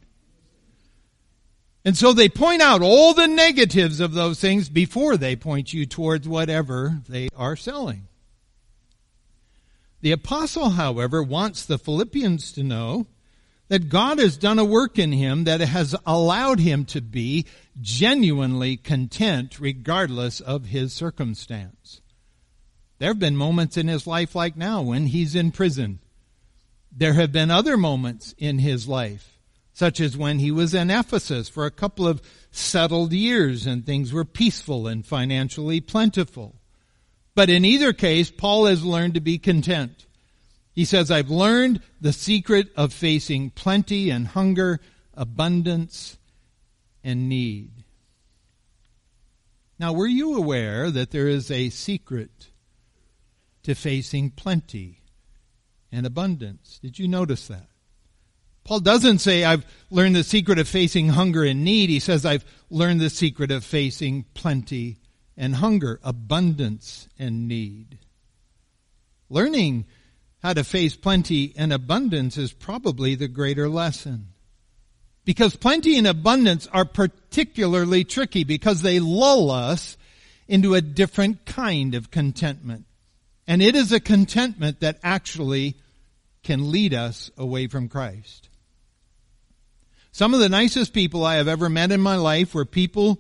And 1.84 1.96
so 1.96 2.12
they 2.12 2.28
point 2.28 2.62
out 2.62 2.80
all 2.80 3.12
the 3.12 3.26
negatives 3.26 3.99
of 3.99 4.12
those 4.12 4.38
things 4.38 4.68
before 4.68 5.16
they 5.16 5.34
point 5.34 5.72
you 5.72 5.84
towards 5.84 6.28
whatever 6.28 7.00
they 7.08 7.28
are 7.37 7.56
selling. 7.56 8.06
The 10.00 10.12
apostle, 10.12 10.70
however, 10.70 11.25
wants 11.25 11.66
the 11.66 11.76
Philippians 11.76 12.52
to 12.52 12.62
know 12.62 13.08
that 13.71 13.89
God 13.89 14.19
has 14.19 14.37
done 14.37 14.59
a 14.59 14.65
work 14.65 14.99
in 14.99 15.12
him 15.12 15.45
that 15.45 15.61
has 15.61 15.95
allowed 16.05 16.59
him 16.59 16.85
to 16.87 17.00
be 17.00 17.47
genuinely 17.81 18.77
content 18.77 19.61
regardless 19.61 20.41
of 20.41 20.67
his 20.67 20.93
circumstance. 20.93 22.00
There 22.99 23.11
have 23.11 23.21
been 23.21 23.37
moments 23.37 23.77
in 23.77 23.87
his 23.87 24.09
life 24.09 24.35
like 24.35 24.57
now 24.57 24.83
when 24.83 25.07
he's 25.07 25.37
in 25.37 25.53
prison. 25.53 26.00
There 26.91 27.15
have 27.15 27.31
been 27.31 27.53
other 27.53 27.77
moments 27.77 28.35
in 28.39 28.59
his 28.59 28.89
life 28.89 29.39
such 29.73 30.00
as 30.00 30.17
when 30.17 30.41
he 30.41 30.50
was 30.50 30.75
in 30.75 30.91
Ephesus 30.91 31.49
for 31.49 31.65
a 31.65 31.71
couple 31.71 32.09
of 32.09 32.21
settled 32.50 33.12
years 33.12 33.69
and 33.69 33.87
things 33.87 34.12
were 34.12 34.25
peaceful 34.25 34.89
and 34.89 35.07
financially 35.07 35.81
plentiful. 35.81 36.57
But 37.37 37.49
in 37.49 37.65
either 37.65 37.93
case, 37.93 38.33
Paul 38.33 38.67
has 38.67 38.85
learned 38.85 39.15
to 39.15 39.21
be 39.21 39.39
content. 39.39 40.07
He 40.80 40.87
says, 40.87 41.10
I've 41.10 41.28
learned 41.28 41.82
the 42.00 42.10
secret 42.10 42.68
of 42.75 42.94
facing 42.94 43.50
plenty 43.50 44.08
and 44.08 44.26
hunger, 44.26 44.80
abundance 45.12 46.16
and 47.04 47.28
need. 47.28 47.84
Now, 49.78 49.92
were 49.92 50.06
you 50.06 50.38
aware 50.38 50.90
that 50.90 51.10
there 51.10 51.28
is 51.28 51.50
a 51.50 51.68
secret 51.68 52.49
to 53.62 53.75
facing 53.75 54.30
plenty 54.30 55.02
and 55.92 56.06
abundance? 56.06 56.78
Did 56.80 56.99
you 56.99 57.08
notice 57.08 57.46
that? 57.49 57.68
Paul 58.64 58.80
doesn't 58.80 59.18
say, 59.18 59.44
I've 59.44 59.66
learned 59.90 60.16
the 60.16 60.25
secret 60.25 60.58
of 60.58 60.66
facing 60.66 61.10
hunger 61.10 61.44
and 61.44 61.62
need. 61.62 61.90
He 61.90 62.00
says, 62.00 62.25
I've 62.25 62.46
learned 62.70 63.02
the 63.02 63.10
secret 63.10 63.50
of 63.50 63.66
facing 63.66 64.25
plenty 64.32 64.96
and 65.37 65.56
hunger, 65.56 66.00
abundance 66.02 67.06
and 67.18 67.46
need. 67.46 67.99
Learning 69.28 69.84
how 70.42 70.52
to 70.52 70.64
face 70.64 70.97
plenty 70.97 71.52
and 71.56 71.73
abundance 71.73 72.37
is 72.37 72.52
probably 72.52 73.14
the 73.14 73.28
greater 73.28 73.68
lesson. 73.68 74.28
Because 75.25 75.54
plenty 75.54 75.99
and 75.99 76.06
abundance 76.06 76.66
are 76.68 76.85
particularly 76.85 78.04
tricky 78.04 78.44
because 78.44 78.82
they 78.82 79.00
lull 79.00 79.50
us 79.50 79.97
into 80.49 80.75
a 80.75 80.80
different 80.80 81.44
kind 81.44 81.94
of 81.94 82.11
contentment. 82.11 82.87
And 83.47 83.62
it 83.62 83.76
is 83.76 83.92
a 83.92 84.00
contentment 84.00 84.80
that 84.80 84.99
actually 85.02 85.76
can 86.42 86.70
lead 86.70 86.94
us 86.94 87.30
away 87.37 87.66
from 87.66 87.88
Christ. 87.88 88.49
Some 90.12 90.35
of 90.35 90.40
the 90.40 90.49
nicest 90.49 90.92
people 90.92 91.25
I 91.25 91.37
have 91.37 91.49
ever 91.49 91.68
met 91.68 91.92
in 91.92 92.00
my 92.00 92.16
life 92.16 92.54
were 92.54 92.64
people 92.64 93.18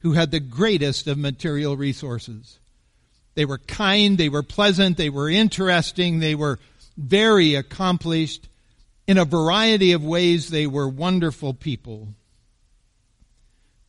who 0.00 0.12
had 0.12 0.30
the 0.30 0.40
greatest 0.40 1.06
of 1.06 1.16
material 1.16 1.76
resources. 1.76 2.58
They 3.36 3.44
were 3.44 3.58
kind, 3.58 4.16
they 4.18 4.30
were 4.30 4.42
pleasant, 4.42 4.96
they 4.96 5.10
were 5.10 5.28
interesting, 5.28 6.18
they 6.18 6.34
were 6.34 6.58
very 6.96 7.54
accomplished. 7.54 8.48
In 9.06 9.18
a 9.18 9.26
variety 9.26 9.92
of 9.92 10.02
ways, 10.02 10.48
they 10.48 10.66
were 10.66 10.88
wonderful 10.88 11.52
people. 11.54 12.08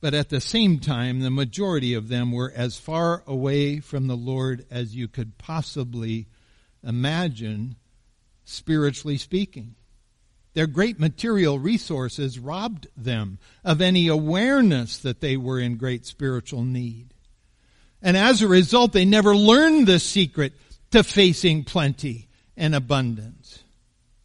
But 0.01 0.13
at 0.13 0.29
the 0.29 0.41
same 0.41 0.79
time, 0.79 1.21
the 1.21 1.31
majority 1.31 1.93
of 1.93 2.09
them 2.09 2.31
were 2.31 2.51
as 2.55 2.77
far 2.77 3.23
away 3.25 3.79
from 3.79 4.07
the 4.07 4.17
Lord 4.17 4.65
as 4.69 4.95
you 4.95 5.07
could 5.07 5.37
possibly 5.37 6.27
imagine, 6.83 7.77
spiritually 8.43 9.17
speaking. 9.17 9.75
Their 10.55 10.67
great 10.67 10.99
material 10.99 11.57
resources 11.57 12.37
robbed 12.37 12.87
them 12.97 13.39
of 13.63 13.79
any 13.79 14.07
awareness 14.07 14.97
that 14.97 15.21
they 15.21 15.37
were 15.37 15.59
in 15.59 15.77
great 15.77 16.05
spiritual 16.05 16.63
need. 16.63 17.13
And 18.01 18.15
as 18.15 18.41
a 18.41 18.47
result, 18.47 18.93
they 18.93 19.05
never 19.05 19.35
learned 19.35 19.87
the 19.87 19.99
secret 19.99 20.53
to 20.91 21.03
facing 21.03 21.63
plenty 21.63 22.27
and 22.55 22.75
abundance. 22.75 23.63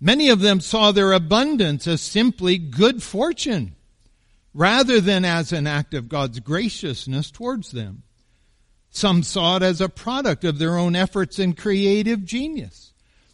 Many 0.01 0.29
of 0.29 0.41
them 0.41 0.61
saw 0.61 0.93
their 0.93 1.13
abundance 1.13 1.87
as 1.87 2.01
simply 2.01 2.59
good 2.59 3.03
fortune 3.03 3.77
rather 4.55 5.01
than 5.01 5.25
as 5.25 5.53
an 5.53 5.67
act 5.67 5.95
of 5.95 6.09
God's 6.09 6.41
graciousness 6.41 7.31
towards 7.31 7.71
them. 7.71 8.03
Some 8.91 9.23
saw 9.23 9.57
it 9.57 9.63
as 9.63 9.81
a 9.81 9.89
product 9.89 10.45
of 10.45 10.59
their 10.59 10.77
own 10.77 10.95
efforts 10.95 11.39
and 11.39 11.57
creative 11.57 12.25
genius 12.25 12.93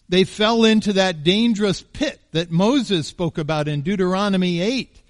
they 0.08 0.24
fell 0.24 0.64
into 0.64 0.94
that 0.94 1.22
dangerous 1.22 1.82
pit 1.82 2.20
that 2.32 2.50
Moses 2.50 3.06
spoke 3.06 3.38
about 3.38 3.68
in 3.68 3.82
Deuteronomy 3.82 4.60
8 4.60 5.02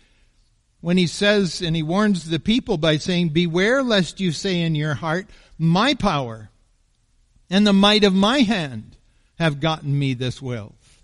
when 0.81 0.97
he 0.97 1.07
says, 1.07 1.61
and 1.61 1.75
he 1.75 1.83
warns 1.83 2.29
the 2.29 2.39
people 2.39 2.79
by 2.79 2.97
saying, 2.97 3.31
Beware 3.31 3.83
lest 3.83 4.21
you 4.21 4.33
say 4.33 4.61
in 4.61 4.75
your 4.75 4.95
heart, 4.95 5.27
My 5.59 5.95
power 5.95 6.51
and 7.51 7.67
the 7.67 7.73
might 7.73 8.05
of 8.05 8.15
my 8.15 8.41
hand 8.41 8.97
have 9.39 9.61
gotten 9.61 9.99
me 9.99 10.15
this 10.15 10.43
wealth. 10.43 11.03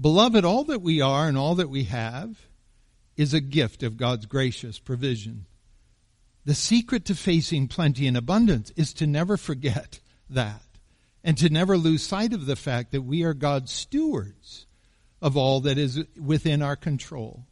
Beloved, 0.00 0.44
all 0.44 0.64
that 0.64 0.82
we 0.82 1.00
are 1.00 1.26
and 1.26 1.38
all 1.38 1.54
that 1.54 1.70
we 1.70 1.84
have 1.84 2.46
is 3.16 3.32
a 3.32 3.40
gift 3.40 3.82
of 3.82 3.96
God's 3.96 4.26
gracious 4.26 4.78
provision. 4.78 5.46
The 6.44 6.54
secret 6.54 7.06
to 7.06 7.14
facing 7.14 7.68
plenty 7.68 8.06
and 8.06 8.16
abundance 8.16 8.70
is 8.76 8.92
to 8.94 9.06
never 9.06 9.36
forget 9.36 10.00
that 10.28 10.62
and 11.24 11.36
to 11.38 11.48
never 11.48 11.76
lose 11.76 12.02
sight 12.02 12.32
of 12.32 12.46
the 12.46 12.56
fact 12.56 12.92
that 12.92 13.02
we 13.02 13.24
are 13.24 13.34
God's 13.34 13.72
stewards 13.72 14.65
of 15.20 15.36
all 15.36 15.60
that 15.60 15.78
is 15.78 16.04
within 16.18 16.62
our 16.62 16.76
control. 16.76 17.44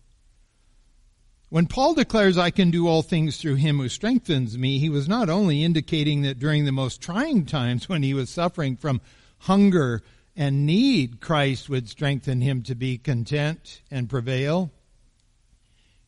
When 1.49 1.67
Paul 1.67 1.95
declares, 1.95 2.37
I 2.37 2.51
can 2.51 2.71
do 2.71 2.89
all 2.89 3.03
things 3.03 3.37
through 3.37 3.57
him 3.57 3.79
who 3.79 3.89
strengthens 3.89 4.59
me, 4.59 4.79
he 4.79 4.89
was 4.89 5.09
not 5.09 5.29
only 5.29 5.63
indicating 5.63 6.23
that 6.23 6.39
during 6.39 6.65
the 6.65 6.73
most 6.73 7.01
trying 7.01 7.47
times 7.47 7.89
when 7.89 8.03
he 8.03 8.13
was 8.13 8.29
suffering 8.29 8.77
from 8.77 9.01
hunger 9.39 10.03
and 10.35 10.67
need, 10.67 11.21
Christ 11.21 11.69
would 11.69 11.89
strengthen 11.89 12.41
him 12.41 12.63
to 12.65 12.75
be 12.75 12.99
content 12.99 13.83
and 13.91 14.11
prevail. 14.11 14.73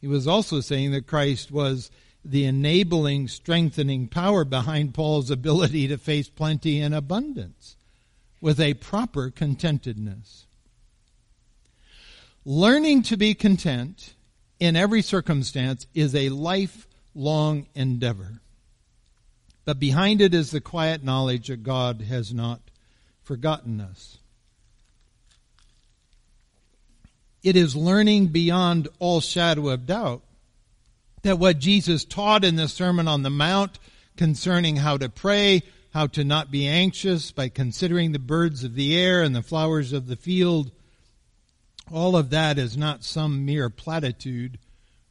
He 0.00 0.08
was 0.08 0.26
also 0.26 0.60
saying 0.60 0.90
that 0.92 1.06
Christ 1.06 1.52
was 1.52 1.90
the 2.25 2.44
enabling, 2.44 3.28
strengthening 3.28 4.08
power 4.08 4.44
behind 4.44 4.94
Paul's 4.94 5.30
ability 5.30 5.86
to 5.88 5.96
face 5.96 6.28
plenty 6.28 6.80
and 6.80 6.94
abundance 6.94 7.76
with 8.40 8.58
a 8.58 8.75
proper 8.75 9.30
contentedness. 9.30 10.46
Learning 12.48 13.02
to 13.02 13.16
be 13.16 13.34
content 13.34 14.14
in 14.60 14.76
every 14.76 15.02
circumstance 15.02 15.84
is 15.94 16.14
a 16.14 16.28
lifelong 16.28 17.66
endeavor. 17.74 18.40
But 19.64 19.80
behind 19.80 20.20
it 20.20 20.32
is 20.32 20.52
the 20.52 20.60
quiet 20.60 21.02
knowledge 21.02 21.48
that 21.48 21.64
God 21.64 22.02
has 22.02 22.32
not 22.32 22.60
forgotten 23.24 23.80
us. 23.80 24.18
It 27.42 27.56
is 27.56 27.74
learning 27.74 28.28
beyond 28.28 28.86
all 29.00 29.20
shadow 29.20 29.70
of 29.70 29.84
doubt 29.84 30.22
that 31.22 31.40
what 31.40 31.58
Jesus 31.58 32.04
taught 32.04 32.44
in 32.44 32.54
the 32.54 32.68
Sermon 32.68 33.08
on 33.08 33.24
the 33.24 33.28
Mount 33.28 33.80
concerning 34.16 34.76
how 34.76 34.96
to 34.98 35.08
pray, 35.08 35.64
how 35.92 36.06
to 36.06 36.22
not 36.22 36.52
be 36.52 36.68
anxious 36.68 37.32
by 37.32 37.48
considering 37.48 38.12
the 38.12 38.20
birds 38.20 38.62
of 38.62 38.76
the 38.76 38.96
air 38.96 39.24
and 39.24 39.34
the 39.34 39.42
flowers 39.42 39.92
of 39.92 40.06
the 40.06 40.14
field, 40.14 40.70
all 41.93 42.16
of 42.16 42.31
that 42.31 42.59
is 42.59 42.76
not 42.76 43.05
some 43.05 43.45
mere 43.45 43.71
platitude 43.71 44.59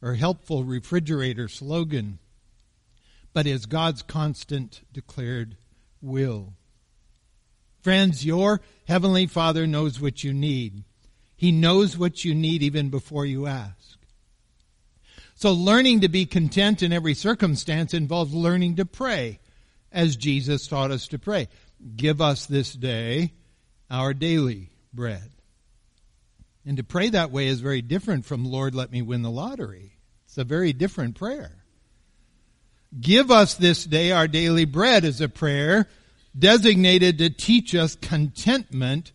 or 0.02 0.14
helpful 0.14 0.64
refrigerator 0.64 1.48
slogan, 1.48 2.18
but 3.32 3.46
is 3.46 3.66
God's 3.66 4.02
constant 4.02 4.82
declared 4.92 5.56
will. 6.00 6.54
Friends, 7.80 8.24
your 8.24 8.60
Heavenly 8.86 9.26
Father 9.26 9.66
knows 9.66 10.00
what 10.00 10.24
you 10.24 10.34
need. 10.34 10.84
He 11.36 11.52
knows 11.52 11.96
what 11.96 12.24
you 12.24 12.34
need 12.34 12.62
even 12.62 12.88
before 12.88 13.26
you 13.26 13.46
ask. 13.46 13.98
So 15.34 15.52
learning 15.52 16.00
to 16.00 16.08
be 16.08 16.24
content 16.24 16.82
in 16.82 16.92
every 16.92 17.14
circumstance 17.14 17.92
involves 17.92 18.34
learning 18.34 18.76
to 18.76 18.86
pray 18.86 19.38
as 19.92 20.16
Jesus 20.16 20.66
taught 20.66 20.90
us 20.90 21.08
to 21.08 21.18
pray. 21.18 21.48
Give 21.94 22.20
us 22.20 22.46
this 22.46 22.72
day 22.72 23.32
our 23.90 24.14
daily 24.14 24.70
bread. 24.94 25.35
And 26.66 26.76
to 26.78 26.84
pray 26.84 27.08
that 27.10 27.30
way 27.30 27.46
is 27.46 27.60
very 27.60 27.80
different 27.80 28.24
from, 28.24 28.44
Lord, 28.44 28.74
let 28.74 28.90
me 28.90 29.00
win 29.00 29.22
the 29.22 29.30
lottery. 29.30 29.92
It's 30.26 30.36
a 30.36 30.44
very 30.44 30.72
different 30.72 31.14
prayer. 31.14 31.62
Give 33.00 33.30
us 33.30 33.54
this 33.54 33.84
day 33.84 34.10
our 34.10 34.26
daily 34.26 34.64
bread 34.64 35.04
is 35.04 35.20
a 35.20 35.28
prayer 35.28 35.88
designated 36.36 37.18
to 37.18 37.30
teach 37.30 37.74
us 37.74 37.94
contentment 37.94 39.12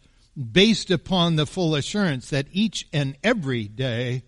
based 0.52 0.90
upon 0.90 1.36
the 1.36 1.46
full 1.46 1.76
assurance 1.76 2.30
that 2.30 2.48
each 2.52 2.88
and 2.94 3.18
every 3.24 3.66
day 3.66 4.24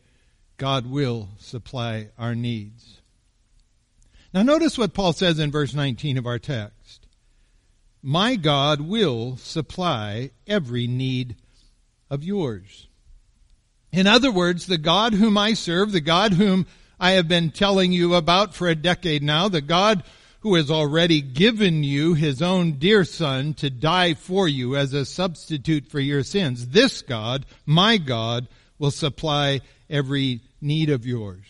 God 0.58 0.86
will 0.86 1.30
supply 1.40 2.10
our 2.18 2.36
needs. 2.36 3.00
Now 4.34 4.44
notice 4.44 4.78
what 4.78 4.94
Paul 4.94 5.14
says 5.14 5.40
in 5.40 5.52
verse 5.52 5.74
19 5.74 6.18
of 6.18 6.26
our 6.26 6.40
text. 6.40 7.08
My 8.02 8.36
God 8.36 8.82
will 8.82 9.38
supply 9.38 10.32
every 10.46 10.88
need 10.88 11.38
of 12.10 12.24
yours. 12.24 12.88
In 13.94 14.08
other 14.08 14.32
words, 14.32 14.66
the 14.66 14.80
God 14.80 15.14
whom 15.14 15.38
I 15.38 15.54
serve, 15.54 15.92
the 15.92 16.02
God 16.02 16.34
whom 16.34 16.66
I 17.00 17.12
have 17.12 17.28
been 17.28 17.52
telling 17.52 17.92
you 17.92 18.16
about 18.16 18.56
for 18.56 18.68
a 18.68 18.76
decade 18.76 19.22
now, 19.22 19.48
the 19.48 19.62
God 19.62 20.04
who 20.40 20.56
has 20.56 20.72
already 20.72 21.22
given 21.22 21.84
you 21.84 22.16
his 22.16 22.42
own 22.42 22.80
dear 22.80 23.06
son 23.06 23.54
to 23.54 23.70
die 23.70 24.16
for 24.16 24.48
you 24.48 24.76
as 24.76 24.94
a 24.94 25.06
substitute 25.06 25.88
for 25.88 26.00
your 26.00 26.24
sins. 26.24 26.70
This 26.70 27.04
God, 27.04 27.46
my 27.68 27.98
God, 27.98 28.48
will 28.80 28.90
supply 28.90 29.62
every 29.92 30.42
need 30.60 30.90
of 30.90 31.06
yours. 31.06 31.46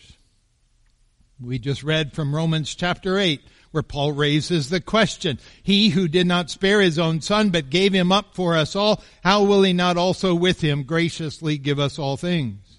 We 1.40 1.58
just 1.58 1.82
read 1.82 2.12
from 2.12 2.34
Romans 2.34 2.74
chapter 2.74 3.18
8 3.18 3.40
where 3.74 3.82
Paul 3.82 4.12
raises 4.12 4.70
the 4.70 4.80
question, 4.80 5.40
He 5.64 5.88
who 5.88 6.06
did 6.06 6.28
not 6.28 6.48
spare 6.48 6.80
his 6.80 6.96
own 6.96 7.20
son, 7.20 7.50
but 7.50 7.70
gave 7.70 7.92
him 7.92 8.12
up 8.12 8.32
for 8.32 8.56
us 8.56 8.76
all, 8.76 9.02
how 9.24 9.42
will 9.42 9.64
he 9.64 9.72
not 9.72 9.96
also 9.96 10.32
with 10.32 10.60
him 10.60 10.84
graciously 10.84 11.58
give 11.58 11.80
us 11.80 11.98
all 11.98 12.16
things? 12.16 12.78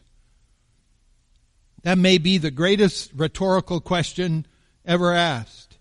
That 1.83 1.97
may 1.97 2.17
be 2.17 2.37
the 2.37 2.49
greatest 2.49 3.11
rhetorical 3.13 3.81
question 3.81 4.45
ever 4.85 5.11
asked. 5.11 5.77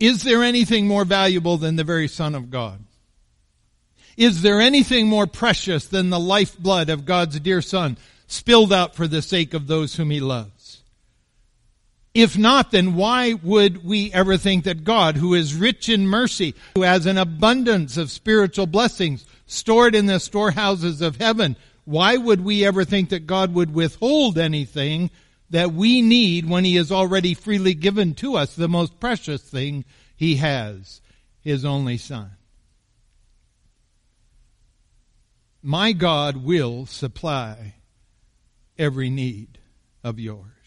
Is 0.00 0.22
there 0.22 0.42
anything 0.42 0.86
more 0.86 1.04
valuable 1.04 1.58
than 1.58 1.76
the 1.76 1.84
very 1.84 2.08
Son 2.08 2.34
of 2.34 2.50
God? 2.50 2.82
Is 4.16 4.40
there 4.40 4.62
anything 4.62 5.08
more 5.08 5.26
precious 5.26 5.86
than 5.86 6.08
the 6.08 6.18
lifeblood 6.18 6.88
of 6.88 7.04
God's 7.04 7.38
dear 7.38 7.60
Son 7.60 7.98
spilled 8.26 8.72
out 8.72 8.94
for 8.94 9.06
the 9.06 9.20
sake 9.20 9.52
of 9.52 9.66
those 9.66 9.94
whom 9.96 10.08
He 10.08 10.20
loves? 10.20 10.57
If 12.18 12.36
not, 12.36 12.72
then 12.72 12.96
why 12.96 13.34
would 13.34 13.84
we 13.84 14.12
ever 14.12 14.36
think 14.36 14.64
that 14.64 14.82
God, 14.82 15.16
who 15.16 15.34
is 15.34 15.54
rich 15.54 15.88
in 15.88 16.08
mercy, 16.08 16.56
who 16.74 16.82
has 16.82 17.06
an 17.06 17.16
abundance 17.16 17.96
of 17.96 18.10
spiritual 18.10 18.66
blessings 18.66 19.24
stored 19.46 19.94
in 19.94 20.06
the 20.06 20.18
storehouses 20.18 21.00
of 21.00 21.18
heaven, 21.18 21.54
why 21.84 22.16
would 22.16 22.40
we 22.40 22.66
ever 22.66 22.84
think 22.84 23.10
that 23.10 23.28
God 23.28 23.54
would 23.54 23.72
withhold 23.72 24.36
anything 24.36 25.12
that 25.50 25.72
we 25.72 26.02
need 26.02 26.50
when 26.50 26.64
He 26.64 26.74
has 26.74 26.90
already 26.90 27.34
freely 27.34 27.74
given 27.74 28.14
to 28.14 28.34
us 28.34 28.56
the 28.56 28.66
most 28.66 28.98
precious 28.98 29.40
thing 29.40 29.84
He 30.16 30.34
has, 30.38 31.00
His 31.40 31.64
only 31.64 31.98
Son? 31.98 32.32
My 35.62 35.92
God 35.92 36.38
will 36.38 36.84
supply 36.84 37.74
every 38.76 39.08
need 39.08 39.58
of 40.02 40.18
yours. 40.18 40.57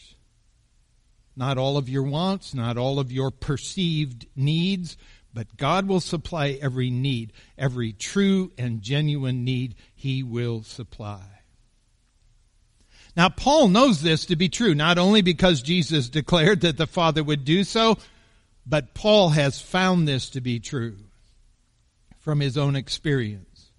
Not 1.36 1.58
all 1.58 1.78
of 1.78 1.90
your 1.90 2.04
wants, 2.04 2.54
not 2.54 2.78
all 2.78 3.00
of 3.00 3.12
your 3.12 3.32
perceived 3.32 4.28
needs, 4.36 4.98
but 5.34 5.58
God 5.58 5.88
will 5.88 6.02
supply 6.02 6.60
every 6.62 6.90
need, 6.90 7.32
every 7.58 7.94
true 7.94 8.52
and 8.58 8.82
genuine 8.82 9.46
need 9.46 9.76
He 9.96 10.24
will 10.24 10.64
supply. 10.64 11.22
Now, 13.16 13.30
Paul 13.30 13.68
knows 13.68 14.02
this 14.02 14.26
to 14.26 14.36
be 14.36 14.50
true, 14.50 14.74
not 14.74 14.98
only 14.98 15.22
because 15.22 15.62
Jesus 15.62 16.10
declared 16.10 16.62
that 16.62 16.78
the 16.78 16.88
Father 16.88 17.24
would 17.24 17.46
do 17.46 17.64
so, 17.64 17.98
but 18.66 18.94
Paul 18.94 19.30
has 19.30 19.60
found 19.60 20.08
this 20.08 20.30
to 20.30 20.42
be 20.42 20.60
true 20.60 20.98
from 22.20 22.40
his 22.40 22.58
own 22.58 22.76
experience. 22.76 23.72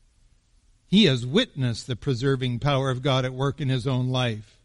He 0.86 1.04
has 1.04 1.24
witnessed 1.24 1.86
the 1.86 1.96
preserving 1.96 2.58
power 2.58 2.90
of 2.90 3.02
God 3.02 3.24
at 3.24 3.32
work 3.32 3.60
in 3.60 3.68
his 3.68 3.86
own 3.86 4.08
life 4.08 4.58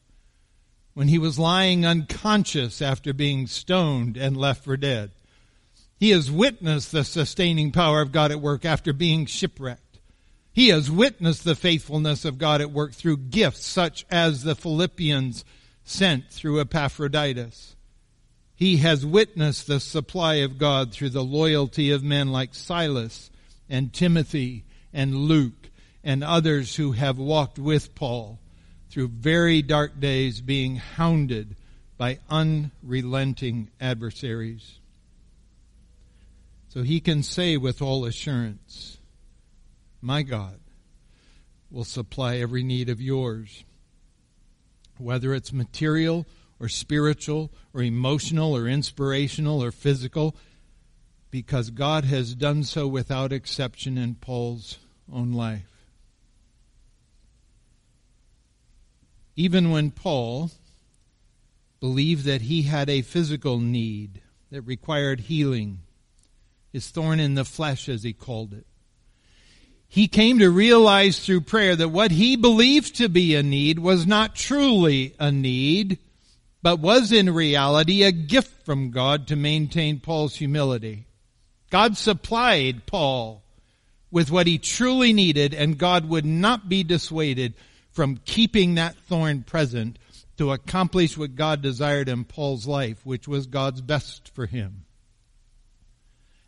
when 0.97 1.09
he 1.09 1.19
was 1.19 1.37
lying 1.37 1.85
unconscious 1.85 2.81
after 2.81 3.13
being 3.13 3.45
stoned 3.45 4.17
and 4.17 4.35
left 4.35 4.63
for 4.63 4.75
dead. 4.75 5.11
He 5.99 6.09
has 6.09 6.31
witnessed 6.31 6.91
the 6.91 7.03
sustaining 7.03 7.71
power 7.71 8.01
of 8.01 8.11
God 8.11 8.31
at 8.31 8.41
work 8.41 8.65
after 8.65 8.93
being 8.93 9.27
shipwrecked. 9.27 9.99
He 10.51 10.69
has 10.69 10.89
witnessed 10.89 11.43
the 11.43 11.53
faithfulness 11.53 12.25
of 12.25 12.39
God 12.39 12.61
at 12.61 12.71
work 12.71 12.93
through 12.93 13.17
gifts 13.17 13.63
such 13.63 14.07
as 14.09 14.41
the 14.41 14.55
Philippians 14.55 15.45
sent 15.83 16.31
through 16.31 16.61
Epaphroditus. 16.61 17.75
He 18.55 18.77
has 18.77 19.05
witnessed 19.05 19.67
the 19.67 19.79
supply 19.79 20.37
of 20.37 20.57
God 20.57 20.91
through 20.91 21.09
the 21.11 21.23
loyalty 21.23 21.91
of 21.91 22.01
men 22.01 22.31
like 22.31 22.55
Silas 22.55 23.29
and 23.69 23.93
Timothy 23.93 24.63
and 24.91 25.13
Luke 25.13 25.69
and 26.03 26.23
others 26.23 26.77
who 26.77 26.93
have 26.93 27.19
walked 27.19 27.59
with 27.59 27.93
Paul 27.93 28.39
through 28.89 29.09
very 29.09 29.61
dark 29.61 29.99
days 29.99 30.41
being 30.41 30.77
hounded 30.77 31.55
by 31.97 32.19
unrelenting 32.29 33.69
adversaries. 33.81 34.79
So 36.69 36.83
he 36.83 36.99
can 36.99 37.23
say 37.23 37.57
with 37.57 37.81
all 37.81 38.05
assurance, 38.05 38.97
My 40.01 40.21
God 40.21 40.59
will 41.71 41.83
supply 41.83 42.37
every 42.37 42.63
need 42.63 42.89
of 42.89 43.01
yours, 43.01 43.63
whether 44.97 45.33
it's 45.33 45.51
material 45.51 46.25
or 46.59 46.69
spiritual 46.69 47.51
or 47.73 47.81
emotional 47.81 48.55
or 48.55 48.67
inspirational 48.67 49.63
or 49.63 49.71
physical, 49.71 50.35
because 51.29 51.69
God 51.71 52.05
has 52.05 52.35
done 52.35 52.63
so 52.63 52.87
without 52.87 53.33
exception 53.33 53.97
in 53.97 54.15
Paul's 54.15 54.79
own 55.11 55.33
life. 55.33 55.76
Even 59.37 59.69
when 59.69 59.91
Paul 59.91 60.49
believed 61.79 62.25
that 62.25 62.41
he 62.41 62.63
had 62.63 62.89
a 62.89 63.03
physical 63.03 63.59
need 63.59 64.19
that 64.49 64.63
required 64.63 65.19
healing, 65.21 65.79
his 66.73 66.89
thorn 66.89 67.19
in 67.19 67.35
the 67.35 67.45
flesh 67.45 67.87
as 67.87 68.01
he 68.01 68.13
called 68.13 68.51
it. 68.53 68.65
He 69.87 70.07
came 70.07 70.39
to 70.39 70.49
realize 70.49 71.19
through 71.19 71.41
prayer 71.41 71.75
that 71.75 71.89
what 71.89 72.09
he 72.09 72.35
believed 72.35 72.95
to 72.95 73.09
be 73.09 73.35
a 73.35 73.43
need 73.43 73.77
was 73.77 74.07
not 74.07 74.35
truly 74.35 75.13
a 75.19 75.31
need, 75.31 75.99
but 76.63 76.79
was 76.79 77.11
in 77.11 77.33
reality 77.33 78.01
a 78.01 78.11
gift 78.11 78.65
from 78.65 78.89
God 78.89 79.27
to 79.27 79.35
maintain 79.35 79.99
Paul's 79.99 80.35
humility. 80.35 81.05
God 81.69 81.95
supplied 81.95 82.87
Paul 82.87 83.43
with 84.09 84.31
what 84.31 84.47
he 84.47 84.57
truly 84.57 85.13
needed 85.13 85.53
and 85.53 85.77
God 85.77 86.09
would 86.09 86.25
not 86.25 86.67
be 86.67 86.83
dissuaded 86.83 87.53
from 87.97 88.21
keeping 88.25 88.75
that 88.75 88.95
thorn 88.95 89.41
present 89.41 89.97
to 90.37 90.51
accomplish 90.51 91.17
what 91.17 91.33
God 91.33 91.63
desired 91.63 92.07
in 92.07 92.25
Paul's 92.25 92.67
life, 92.67 93.03
which 93.03 93.27
was 93.27 93.47
God's 93.47 93.81
best 93.81 94.29
for 94.35 94.45
him. 94.45 94.85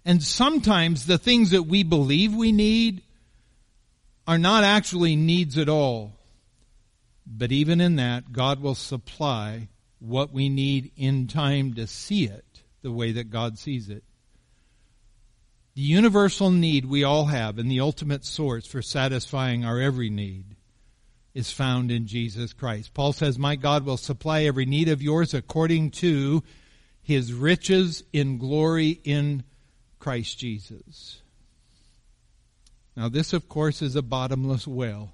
And 0.05 0.21
sometimes 0.21 1.07
the 1.07 1.17
things 1.17 1.49
that 1.49 1.63
we 1.63 1.81
believe 1.81 2.35
we 2.35 2.51
need 2.51 3.01
are 4.27 4.37
not 4.37 4.63
actually 4.63 5.15
needs 5.15 5.57
at 5.57 5.69
all. 5.69 6.13
But 7.25 7.51
even 7.51 7.81
in 7.81 7.95
that, 7.95 8.31
God 8.31 8.61
will 8.61 8.75
supply 8.75 9.69
what 9.97 10.31
we 10.31 10.49
need 10.49 10.91
in 10.97 11.25
time 11.25 11.73
to 11.73 11.87
see 11.87 12.25
it 12.25 12.45
the 12.83 12.91
way 12.91 13.13
that 13.13 13.31
God 13.31 13.57
sees 13.57 13.89
it. 13.89 14.03
The 15.73 15.81
universal 15.81 16.51
need 16.51 16.85
we 16.85 17.03
all 17.03 17.25
have 17.25 17.57
and 17.57 17.71
the 17.71 17.79
ultimate 17.79 18.23
source 18.23 18.67
for 18.67 18.83
satisfying 18.83 19.65
our 19.65 19.79
every 19.79 20.11
need 20.11 20.57
is 21.33 21.51
found 21.51 21.91
in 21.91 22.07
Jesus 22.07 22.53
Christ. 22.53 22.93
Paul 22.93 23.13
says, 23.13 23.37
My 23.37 23.55
God 23.55 23.85
will 23.85 23.97
supply 23.97 24.43
every 24.43 24.65
need 24.65 24.89
of 24.89 25.01
yours 25.01 25.33
according 25.33 25.91
to 25.91 26.43
his 27.01 27.33
riches 27.33 28.03
in 28.13 28.37
glory 28.37 28.99
in 29.03 29.43
Christ 29.99 30.39
Jesus. 30.39 31.21
Now, 32.95 33.09
this, 33.09 33.33
of 33.33 33.47
course, 33.47 33.81
is 33.81 33.95
a 33.95 34.01
bottomless 34.01 34.67
well. 34.67 35.13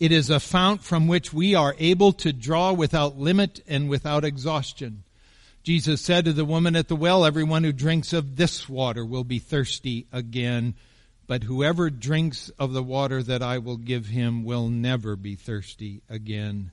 It 0.00 0.10
is 0.10 0.30
a 0.30 0.40
fount 0.40 0.82
from 0.82 1.06
which 1.06 1.32
we 1.32 1.54
are 1.54 1.76
able 1.78 2.12
to 2.14 2.32
draw 2.32 2.72
without 2.72 3.18
limit 3.18 3.62
and 3.68 3.88
without 3.88 4.24
exhaustion. 4.24 5.04
Jesus 5.62 6.00
said 6.00 6.24
to 6.24 6.32
the 6.32 6.44
woman 6.44 6.74
at 6.74 6.88
the 6.88 6.96
well, 6.96 7.24
Everyone 7.24 7.62
who 7.62 7.72
drinks 7.72 8.12
of 8.12 8.36
this 8.36 8.68
water 8.68 9.04
will 9.04 9.22
be 9.22 9.38
thirsty 9.38 10.06
again, 10.10 10.74
but 11.32 11.44
whoever 11.44 11.88
drinks 11.88 12.50
of 12.58 12.74
the 12.74 12.82
water 12.82 13.22
that 13.22 13.42
I 13.42 13.56
will 13.56 13.78
give 13.78 14.04
him 14.04 14.44
will 14.44 14.68
never 14.68 15.16
be 15.16 15.34
thirsty 15.34 16.02
again. 16.06 16.72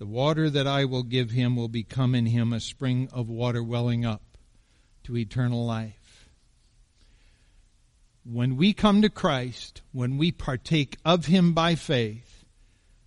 The 0.00 0.06
water 0.06 0.50
that 0.50 0.66
I 0.66 0.86
will 0.86 1.04
give 1.04 1.30
him 1.30 1.54
will 1.54 1.68
become 1.68 2.12
in 2.16 2.26
him 2.26 2.52
a 2.52 2.58
spring 2.58 3.08
of 3.12 3.28
water 3.28 3.62
welling 3.62 4.04
up 4.04 4.38
to 5.04 5.16
eternal 5.16 5.64
life. 5.64 6.28
When 8.24 8.56
we 8.56 8.72
come 8.72 9.02
to 9.02 9.08
Christ, 9.08 9.82
when 9.92 10.18
we 10.18 10.32
partake 10.32 10.96
of 11.04 11.26
him 11.26 11.52
by 11.52 11.76
faith, 11.76 12.44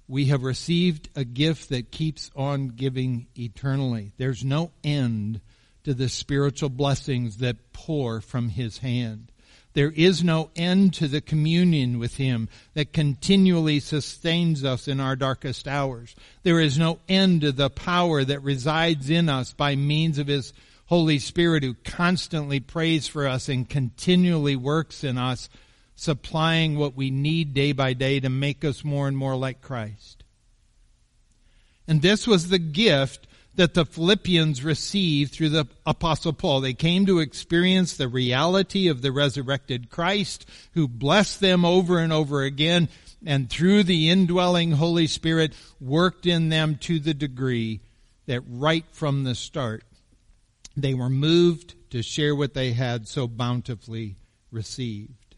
we 0.07 0.27
have 0.27 0.43
received 0.43 1.09
a 1.13 1.25
gift 1.25 1.67
that 1.71 1.91
keeps 1.91 2.31
on 2.37 2.69
giving 2.69 3.27
eternally. 3.37 4.13
There's 4.15 4.45
no 4.45 4.71
end 4.81 5.41
to 5.83 5.93
the 5.93 6.07
spiritual 6.07 6.69
blessings 6.69 7.39
that 7.39 7.73
pour 7.73 8.21
from 8.21 8.47
His 8.47 8.77
hand. 8.77 9.33
There 9.79 9.93
is 9.95 10.25
no 10.25 10.49
end 10.57 10.93
to 10.95 11.07
the 11.07 11.21
communion 11.21 11.99
with 11.99 12.17
Him 12.17 12.49
that 12.73 12.91
continually 12.91 13.79
sustains 13.79 14.65
us 14.65 14.89
in 14.89 14.99
our 14.99 15.15
darkest 15.15 15.69
hours. 15.69 16.17
There 16.43 16.59
is 16.59 16.77
no 16.77 16.99
end 17.07 17.39
to 17.41 17.53
the 17.53 17.69
power 17.69 18.25
that 18.25 18.43
resides 18.43 19.09
in 19.09 19.29
us 19.29 19.53
by 19.53 19.77
means 19.77 20.17
of 20.17 20.27
His 20.27 20.51
Holy 20.87 21.17
Spirit 21.17 21.63
who 21.63 21.75
constantly 21.85 22.59
prays 22.59 23.07
for 23.07 23.25
us 23.25 23.47
and 23.47 23.69
continually 23.69 24.57
works 24.57 25.05
in 25.05 25.17
us 25.17 25.47
supplying 25.95 26.77
what 26.77 26.97
we 26.97 27.09
need 27.09 27.53
day 27.53 27.71
by 27.71 27.93
day 27.93 28.19
to 28.19 28.27
make 28.27 28.65
us 28.65 28.83
more 28.83 29.07
and 29.07 29.15
more 29.15 29.37
like 29.37 29.61
Christ. 29.61 30.25
And 31.87 32.01
this 32.01 32.27
was 32.27 32.49
the 32.49 32.59
gift 32.59 33.27
that 33.59 33.73
the 33.73 33.83
Philippians 33.83 34.63
received 34.63 35.33
through 35.33 35.49
the 35.49 35.67
apostle 35.85 36.31
Paul. 36.31 36.61
They 36.61 36.73
came 36.73 37.05
to 37.07 37.19
experience 37.19 37.97
the 37.97 38.07
reality 38.07 38.87
of 38.87 39.01
the 39.01 39.11
resurrected 39.11 39.89
Christ 39.89 40.45
who 40.75 40.87
blessed 40.87 41.41
them 41.41 41.65
over 41.65 41.99
and 41.99 42.13
over 42.13 42.43
again 42.43 42.87
and 43.25 43.49
through 43.49 43.83
the 43.83 44.09
indwelling 44.09 44.71
Holy 44.71 45.07
Spirit 45.07 45.53
worked 45.81 46.25
in 46.25 46.47
them 46.47 46.77
to 46.83 47.01
the 47.01 47.13
degree 47.13 47.81
that 48.27 48.43
right 48.47 48.85
from 48.93 49.25
the 49.25 49.35
start 49.35 49.83
they 50.77 50.93
were 50.93 51.09
moved 51.09 51.75
to 51.89 52.01
share 52.01 52.33
what 52.33 52.53
they 52.53 52.71
had 52.71 53.09
so 53.09 53.27
bountifully 53.27 54.15
received 54.51 55.35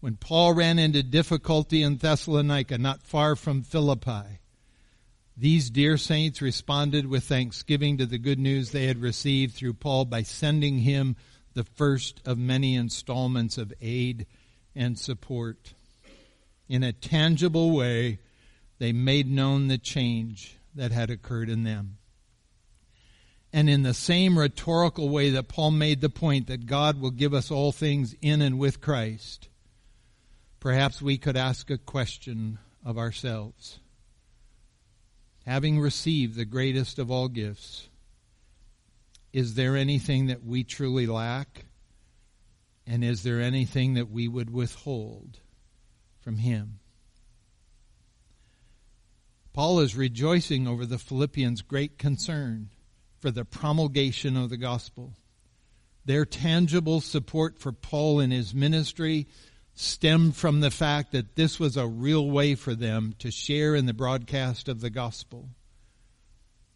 when 0.00 0.16
Paul 0.16 0.54
ran 0.54 0.80
into 0.80 1.04
difficulty 1.04 1.84
in 1.84 1.98
Thessalonica, 1.98 2.78
not 2.78 3.04
far 3.04 3.36
from 3.36 3.62
Philippi. 3.62 4.40
These 5.42 5.70
dear 5.70 5.96
saints 5.96 6.40
responded 6.40 7.08
with 7.08 7.24
thanksgiving 7.24 7.98
to 7.98 8.06
the 8.06 8.16
good 8.16 8.38
news 8.38 8.70
they 8.70 8.86
had 8.86 9.02
received 9.02 9.56
through 9.56 9.74
Paul 9.74 10.04
by 10.04 10.22
sending 10.22 10.78
him 10.78 11.16
the 11.54 11.64
first 11.64 12.20
of 12.24 12.38
many 12.38 12.76
installments 12.76 13.58
of 13.58 13.72
aid 13.80 14.26
and 14.76 14.96
support. 14.96 15.74
In 16.68 16.84
a 16.84 16.92
tangible 16.92 17.74
way, 17.74 18.20
they 18.78 18.92
made 18.92 19.28
known 19.28 19.66
the 19.66 19.78
change 19.78 20.58
that 20.76 20.92
had 20.92 21.10
occurred 21.10 21.50
in 21.50 21.64
them. 21.64 21.98
And 23.52 23.68
in 23.68 23.82
the 23.82 23.94
same 23.94 24.38
rhetorical 24.38 25.08
way 25.08 25.30
that 25.30 25.48
Paul 25.48 25.72
made 25.72 26.02
the 26.02 26.08
point 26.08 26.46
that 26.46 26.66
God 26.66 27.00
will 27.00 27.10
give 27.10 27.34
us 27.34 27.50
all 27.50 27.72
things 27.72 28.14
in 28.22 28.42
and 28.42 28.60
with 28.60 28.80
Christ, 28.80 29.48
perhaps 30.60 31.02
we 31.02 31.18
could 31.18 31.36
ask 31.36 31.68
a 31.68 31.78
question 31.78 32.60
of 32.84 32.96
ourselves. 32.96 33.80
Having 35.46 35.80
received 35.80 36.36
the 36.36 36.44
greatest 36.44 36.98
of 36.98 37.10
all 37.10 37.28
gifts, 37.28 37.88
is 39.32 39.54
there 39.54 39.76
anything 39.76 40.26
that 40.26 40.44
we 40.44 40.62
truly 40.62 41.06
lack? 41.06 41.64
And 42.86 43.02
is 43.02 43.22
there 43.22 43.40
anything 43.40 43.94
that 43.94 44.10
we 44.10 44.28
would 44.28 44.50
withhold 44.50 45.38
from 46.20 46.36
Him? 46.36 46.78
Paul 49.52 49.80
is 49.80 49.96
rejoicing 49.96 50.66
over 50.66 50.86
the 50.86 50.98
Philippians' 50.98 51.62
great 51.62 51.98
concern 51.98 52.70
for 53.18 53.30
the 53.30 53.44
promulgation 53.44 54.36
of 54.36 54.48
the 54.48 54.56
gospel. 54.56 55.14
Their 56.04 56.24
tangible 56.24 57.00
support 57.00 57.58
for 57.58 57.70
Paul 57.70 58.18
in 58.18 58.30
his 58.30 58.54
ministry 58.54 59.28
stemmed 59.74 60.36
from 60.36 60.60
the 60.60 60.70
fact 60.70 61.12
that 61.12 61.36
this 61.36 61.58
was 61.58 61.76
a 61.76 61.86
real 61.86 62.30
way 62.30 62.54
for 62.54 62.74
them 62.74 63.14
to 63.18 63.30
share 63.30 63.74
in 63.74 63.86
the 63.86 63.94
broadcast 63.94 64.68
of 64.68 64.80
the 64.80 64.90
gospel. 64.90 65.48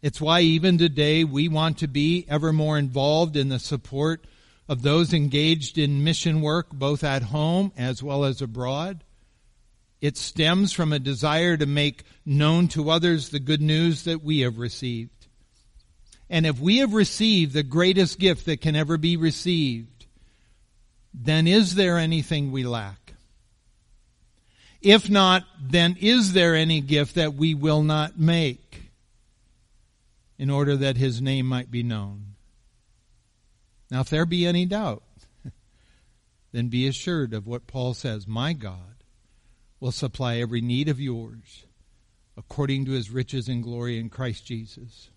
It's 0.01 0.21
why 0.21 0.41
even 0.41 0.77
today 0.77 1.23
we 1.23 1.47
want 1.47 1.79
to 1.79 1.87
be 1.87 2.25
ever 2.29 2.53
more 2.53 2.77
involved 2.77 3.35
in 3.35 3.49
the 3.49 3.59
support 3.59 4.25
of 4.69 4.81
those 4.81 5.13
engaged 5.13 5.77
in 5.77 6.03
mission 6.03 6.41
work 6.41 6.71
both 6.71 7.03
at 7.03 7.23
home 7.23 7.71
as 7.77 8.03
well 8.03 8.25
as 8.25 8.41
abroad. 8.41 9.03
It 10.01 10.17
stems 10.17 10.73
from 10.73 10.93
a 10.93 10.99
desire 10.99 11.57
to 11.57 11.65
make 11.65 12.03
known 12.25 12.67
to 12.69 12.89
others 12.89 13.29
the 13.29 13.39
good 13.39 13.61
news 13.61 14.03
that 14.03 14.23
we 14.23 14.41
have 14.41 14.59
received. 14.59 15.27
And 16.29 16.45
if 16.45 16.59
we 16.59 16.77
have 16.77 16.93
received 16.93 17.53
the 17.53 17.63
greatest 17.63 18.19
gift 18.19 18.45
that 18.45 18.61
can 18.61 18.75
ever 18.75 18.97
be 18.97 19.17
received, 19.17 19.96
then 21.13 21.47
is 21.47 21.75
there 21.75 21.97
anything 21.97 22.51
we 22.51 22.63
lack? 22.63 23.13
If 24.81 25.09
not, 25.09 25.43
then 25.61 25.97
is 25.99 26.33
there 26.33 26.55
any 26.55 26.81
gift 26.81 27.15
that 27.15 27.33
we 27.33 27.53
will 27.53 27.81
not 27.81 28.19
make 28.19 28.91
in 30.37 30.49
order 30.49 30.77
that 30.77 30.97
his 30.97 31.21
name 31.21 31.47
might 31.47 31.71
be 31.71 31.83
known? 31.83 32.35
Now, 33.89 34.01
if 34.01 34.09
there 34.09 34.25
be 34.25 34.45
any 34.45 34.65
doubt, 34.65 35.03
then 36.51 36.67
be 36.67 36.87
assured 36.87 37.33
of 37.33 37.47
what 37.47 37.67
Paul 37.67 37.93
says 37.93 38.27
My 38.27 38.53
God 38.53 39.03
will 39.79 39.91
supply 39.91 40.37
every 40.37 40.61
need 40.61 40.89
of 40.89 40.99
yours 40.99 41.65
according 42.37 42.85
to 42.85 42.91
his 42.91 43.09
riches 43.09 43.47
and 43.47 43.63
glory 43.63 43.97
in 43.97 44.09
Christ 44.09 44.45
Jesus. 44.45 45.09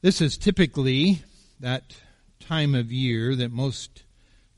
This 0.00 0.22
is 0.22 0.38
typically 0.38 1.22
that 1.60 1.96
time 2.40 2.74
of 2.74 2.90
year 2.90 3.36
that 3.36 3.52
most 3.52 4.04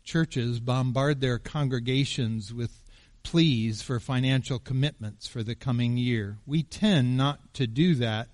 churches 0.04 0.60
bombard 0.60 1.20
their 1.20 1.38
congregations 1.38 2.54
with 2.54 2.82
pleas 3.22 3.82
for 3.82 4.00
financial 4.00 4.58
commitments 4.58 5.26
for 5.26 5.42
the 5.42 5.54
coming 5.54 5.96
year. 5.96 6.38
We 6.46 6.62
tend 6.62 7.16
not 7.16 7.54
to 7.54 7.66
do 7.66 7.94
that 7.96 8.28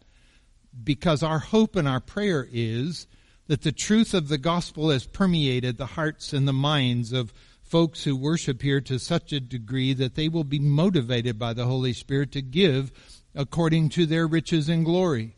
because 0.84 1.22
our 1.22 1.38
hope 1.38 1.76
and 1.76 1.88
our 1.88 2.00
prayer 2.00 2.46
is 2.50 3.06
that 3.46 3.62
the 3.62 3.72
truth 3.72 4.14
of 4.14 4.28
the 4.28 4.38
gospel 4.38 4.90
has 4.90 5.06
permeated 5.06 5.76
the 5.76 5.86
hearts 5.86 6.32
and 6.32 6.46
the 6.46 6.52
minds 6.52 7.12
of 7.12 7.32
folks 7.62 8.04
who 8.04 8.16
worship 8.16 8.62
here 8.62 8.80
to 8.80 8.98
such 8.98 9.32
a 9.32 9.40
degree 9.40 9.92
that 9.92 10.14
they 10.14 10.28
will 10.28 10.44
be 10.44 10.58
motivated 10.58 11.38
by 11.38 11.52
the 11.52 11.66
Holy 11.66 11.92
Spirit 11.92 12.32
to 12.32 12.42
give 12.42 12.92
according 13.34 13.88
to 13.90 14.06
their 14.06 14.26
riches 14.26 14.68
and 14.68 14.84
glory. 14.84 15.34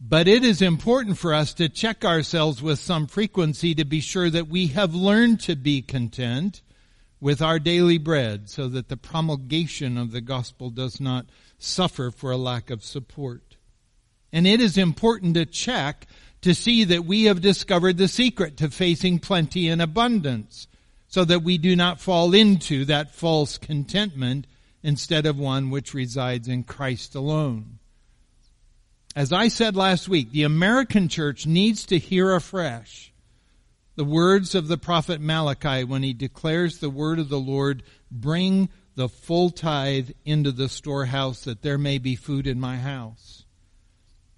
But 0.00 0.28
it 0.28 0.44
is 0.44 0.60
important 0.60 1.16
for 1.16 1.32
us 1.32 1.54
to 1.54 1.68
check 1.68 2.04
ourselves 2.04 2.62
with 2.62 2.78
some 2.78 3.06
frequency 3.06 3.74
to 3.74 3.84
be 3.84 4.00
sure 4.00 4.28
that 4.28 4.48
we 4.48 4.68
have 4.68 4.94
learned 4.94 5.40
to 5.40 5.56
be 5.56 5.80
content 5.80 6.62
with 7.18 7.40
our 7.40 7.58
daily 7.58 7.96
bread 7.96 8.50
so 8.50 8.68
that 8.68 8.88
the 8.88 8.96
promulgation 8.96 9.96
of 9.96 10.12
the 10.12 10.20
gospel 10.20 10.68
does 10.68 11.00
not 11.00 11.26
suffer 11.58 12.10
for 12.10 12.30
a 12.30 12.36
lack 12.36 12.68
of 12.68 12.84
support. 12.84 13.56
And 14.32 14.46
it 14.46 14.60
is 14.60 14.76
important 14.76 15.34
to 15.34 15.46
check 15.46 16.06
to 16.42 16.54
see 16.54 16.84
that 16.84 17.06
we 17.06 17.24
have 17.24 17.40
discovered 17.40 17.96
the 17.96 18.08
secret 18.08 18.58
to 18.58 18.70
facing 18.70 19.18
plenty 19.18 19.68
and 19.68 19.80
abundance 19.80 20.68
so 21.08 21.24
that 21.24 21.42
we 21.42 21.56
do 21.56 21.74
not 21.74 22.00
fall 22.00 22.34
into 22.34 22.84
that 22.84 23.14
false 23.14 23.56
contentment 23.56 24.46
instead 24.82 25.24
of 25.24 25.38
one 25.38 25.70
which 25.70 25.94
resides 25.94 26.48
in 26.48 26.64
Christ 26.64 27.14
alone. 27.14 27.78
As 29.16 29.32
I 29.32 29.48
said 29.48 29.76
last 29.76 30.10
week, 30.10 30.30
the 30.30 30.42
American 30.42 31.08
church 31.08 31.46
needs 31.46 31.86
to 31.86 31.98
hear 31.98 32.34
afresh 32.34 33.14
the 33.94 34.04
words 34.04 34.54
of 34.54 34.68
the 34.68 34.76
prophet 34.76 35.22
Malachi 35.22 35.84
when 35.84 36.02
he 36.02 36.12
declares 36.12 36.78
the 36.78 36.90
word 36.90 37.18
of 37.18 37.30
the 37.30 37.40
Lord, 37.40 37.82
bring 38.10 38.68
the 38.94 39.08
full 39.08 39.48
tithe 39.48 40.10
into 40.26 40.52
the 40.52 40.68
storehouse 40.68 41.44
that 41.44 41.62
there 41.62 41.78
may 41.78 41.96
be 41.96 42.14
food 42.14 42.46
in 42.46 42.60
my 42.60 42.76
house. 42.76 43.46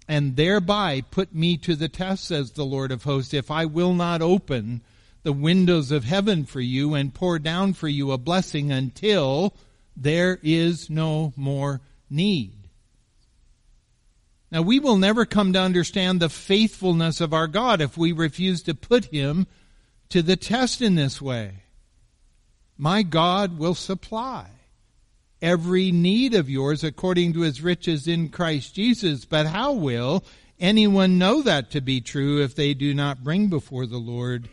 And 0.07 0.37
thereby 0.37 1.01
put 1.11 1.35
me 1.35 1.57
to 1.57 1.75
the 1.75 1.89
test, 1.89 2.23
says 2.23 2.51
the 2.51 2.63
Lord 2.63 2.93
of 2.93 3.03
hosts, 3.03 3.33
if 3.33 3.51
I 3.51 3.65
will 3.65 3.93
not 3.93 4.21
open 4.21 4.81
the 5.23 5.33
windows 5.33 5.91
of 5.91 6.05
heaven 6.05 6.45
for 6.45 6.61
you 6.61 6.93
and 6.93 7.13
pour 7.13 7.37
down 7.37 7.73
for 7.73 7.89
you 7.89 8.13
a 8.13 8.17
blessing 8.17 8.71
until 8.71 9.53
there 9.97 10.39
is 10.41 10.89
no 10.89 11.33
more 11.35 11.81
need. 12.09 12.58
Now 14.51 14.61
we 14.63 14.79
will 14.79 14.97
never 14.97 15.25
come 15.25 15.53
to 15.53 15.61
understand 15.61 16.19
the 16.19 16.29
faithfulness 16.29 17.21
of 17.21 17.33
our 17.33 17.47
God 17.47 17.81
if 17.81 17.97
we 17.97 18.11
refuse 18.11 18.63
to 18.63 18.73
put 18.73 19.05
Him 19.05 19.47
to 20.09 20.21
the 20.21 20.35
test 20.35 20.81
in 20.81 20.95
this 20.95 21.21
way. 21.21 21.63
My 22.77 23.03
God 23.03 23.59
will 23.59 23.75
supply 23.75 24.47
every 25.41 25.91
need 25.91 26.33
of 26.33 26.49
yours 26.49 26.83
according 26.83 27.33
to 27.33 27.41
His 27.41 27.61
riches 27.61 28.07
in 28.07 28.29
Christ 28.29 28.73
Jesus. 28.75 29.25
But 29.25 29.45
how 29.45 29.73
will 29.73 30.23
anyone 30.59 31.19
know 31.19 31.41
that 31.43 31.71
to 31.71 31.81
be 31.81 32.01
true 32.01 32.41
if 32.41 32.55
they 32.55 32.73
do 32.73 32.93
not 32.93 33.23
bring 33.23 33.47
before 33.47 33.85
the 33.85 33.97
Lord 33.97 34.49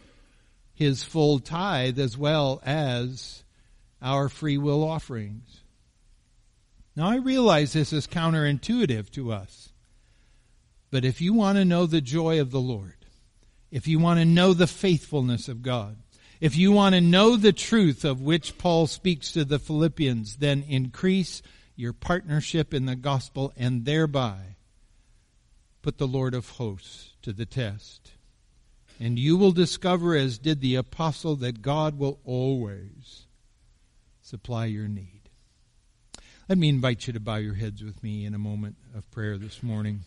His 0.74 1.02
full 1.02 1.38
tithe 1.38 1.98
as 1.98 2.18
well 2.18 2.60
as 2.64 3.44
our 4.02 4.28
free 4.28 4.58
will 4.58 4.84
offerings? 4.84 5.62
Now 6.94 7.08
I 7.08 7.16
realize 7.16 7.72
this 7.72 7.92
is 7.92 8.06
counterintuitive 8.06 9.10
to 9.12 9.32
us. 9.32 9.70
But 10.96 11.04
if 11.04 11.20
you 11.20 11.34
want 11.34 11.58
to 11.58 11.66
know 11.66 11.84
the 11.84 12.00
joy 12.00 12.40
of 12.40 12.50
the 12.50 12.58
Lord, 12.58 12.96
if 13.70 13.86
you 13.86 13.98
want 13.98 14.18
to 14.18 14.24
know 14.24 14.54
the 14.54 14.66
faithfulness 14.66 15.46
of 15.46 15.60
God, 15.60 15.98
if 16.40 16.56
you 16.56 16.72
want 16.72 16.94
to 16.94 17.02
know 17.02 17.36
the 17.36 17.52
truth 17.52 18.02
of 18.02 18.22
which 18.22 18.56
Paul 18.56 18.86
speaks 18.86 19.30
to 19.32 19.44
the 19.44 19.58
Philippians, 19.58 20.36
then 20.36 20.64
increase 20.66 21.42
your 21.74 21.92
partnership 21.92 22.72
in 22.72 22.86
the 22.86 22.96
gospel 22.96 23.52
and 23.58 23.84
thereby 23.84 24.56
put 25.82 25.98
the 25.98 26.08
Lord 26.08 26.32
of 26.32 26.48
hosts 26.52 27.10
to 27.20 27.34
the 27.34 27.44
test. 27.44 28.12
And 28.98 29.18
you 29.18 29.36
will 29.36 29.52
discover, 29.52 30.16
as 30.16 30.38
did 30.38 30.62
the 30.62 30.76
apostle, 30.76 31.36
that 31.36 31.60
God 31.60 31.98
will 31.98 32.20
always 32.24 33.26
supply 34.22 34.64
your 34.64 34.88
need. 34.88 35.28
Let 36.48 36.56
me 36.56 36.70
invite 36.70 37.06
you 37.06 37.12
to 37.12 37.20
bow 37.20 37.36
your 37.36 37.52
heads 37.52 37.84
with 37.84 38.02
me 38.02 38.24
in 38.24 38.32
a 38.32 38.38
moment 38.38 38.76
of 38.94 39.10
prayer 39.10 39.36
this 39.36 39.62
morning. 39.62 40.04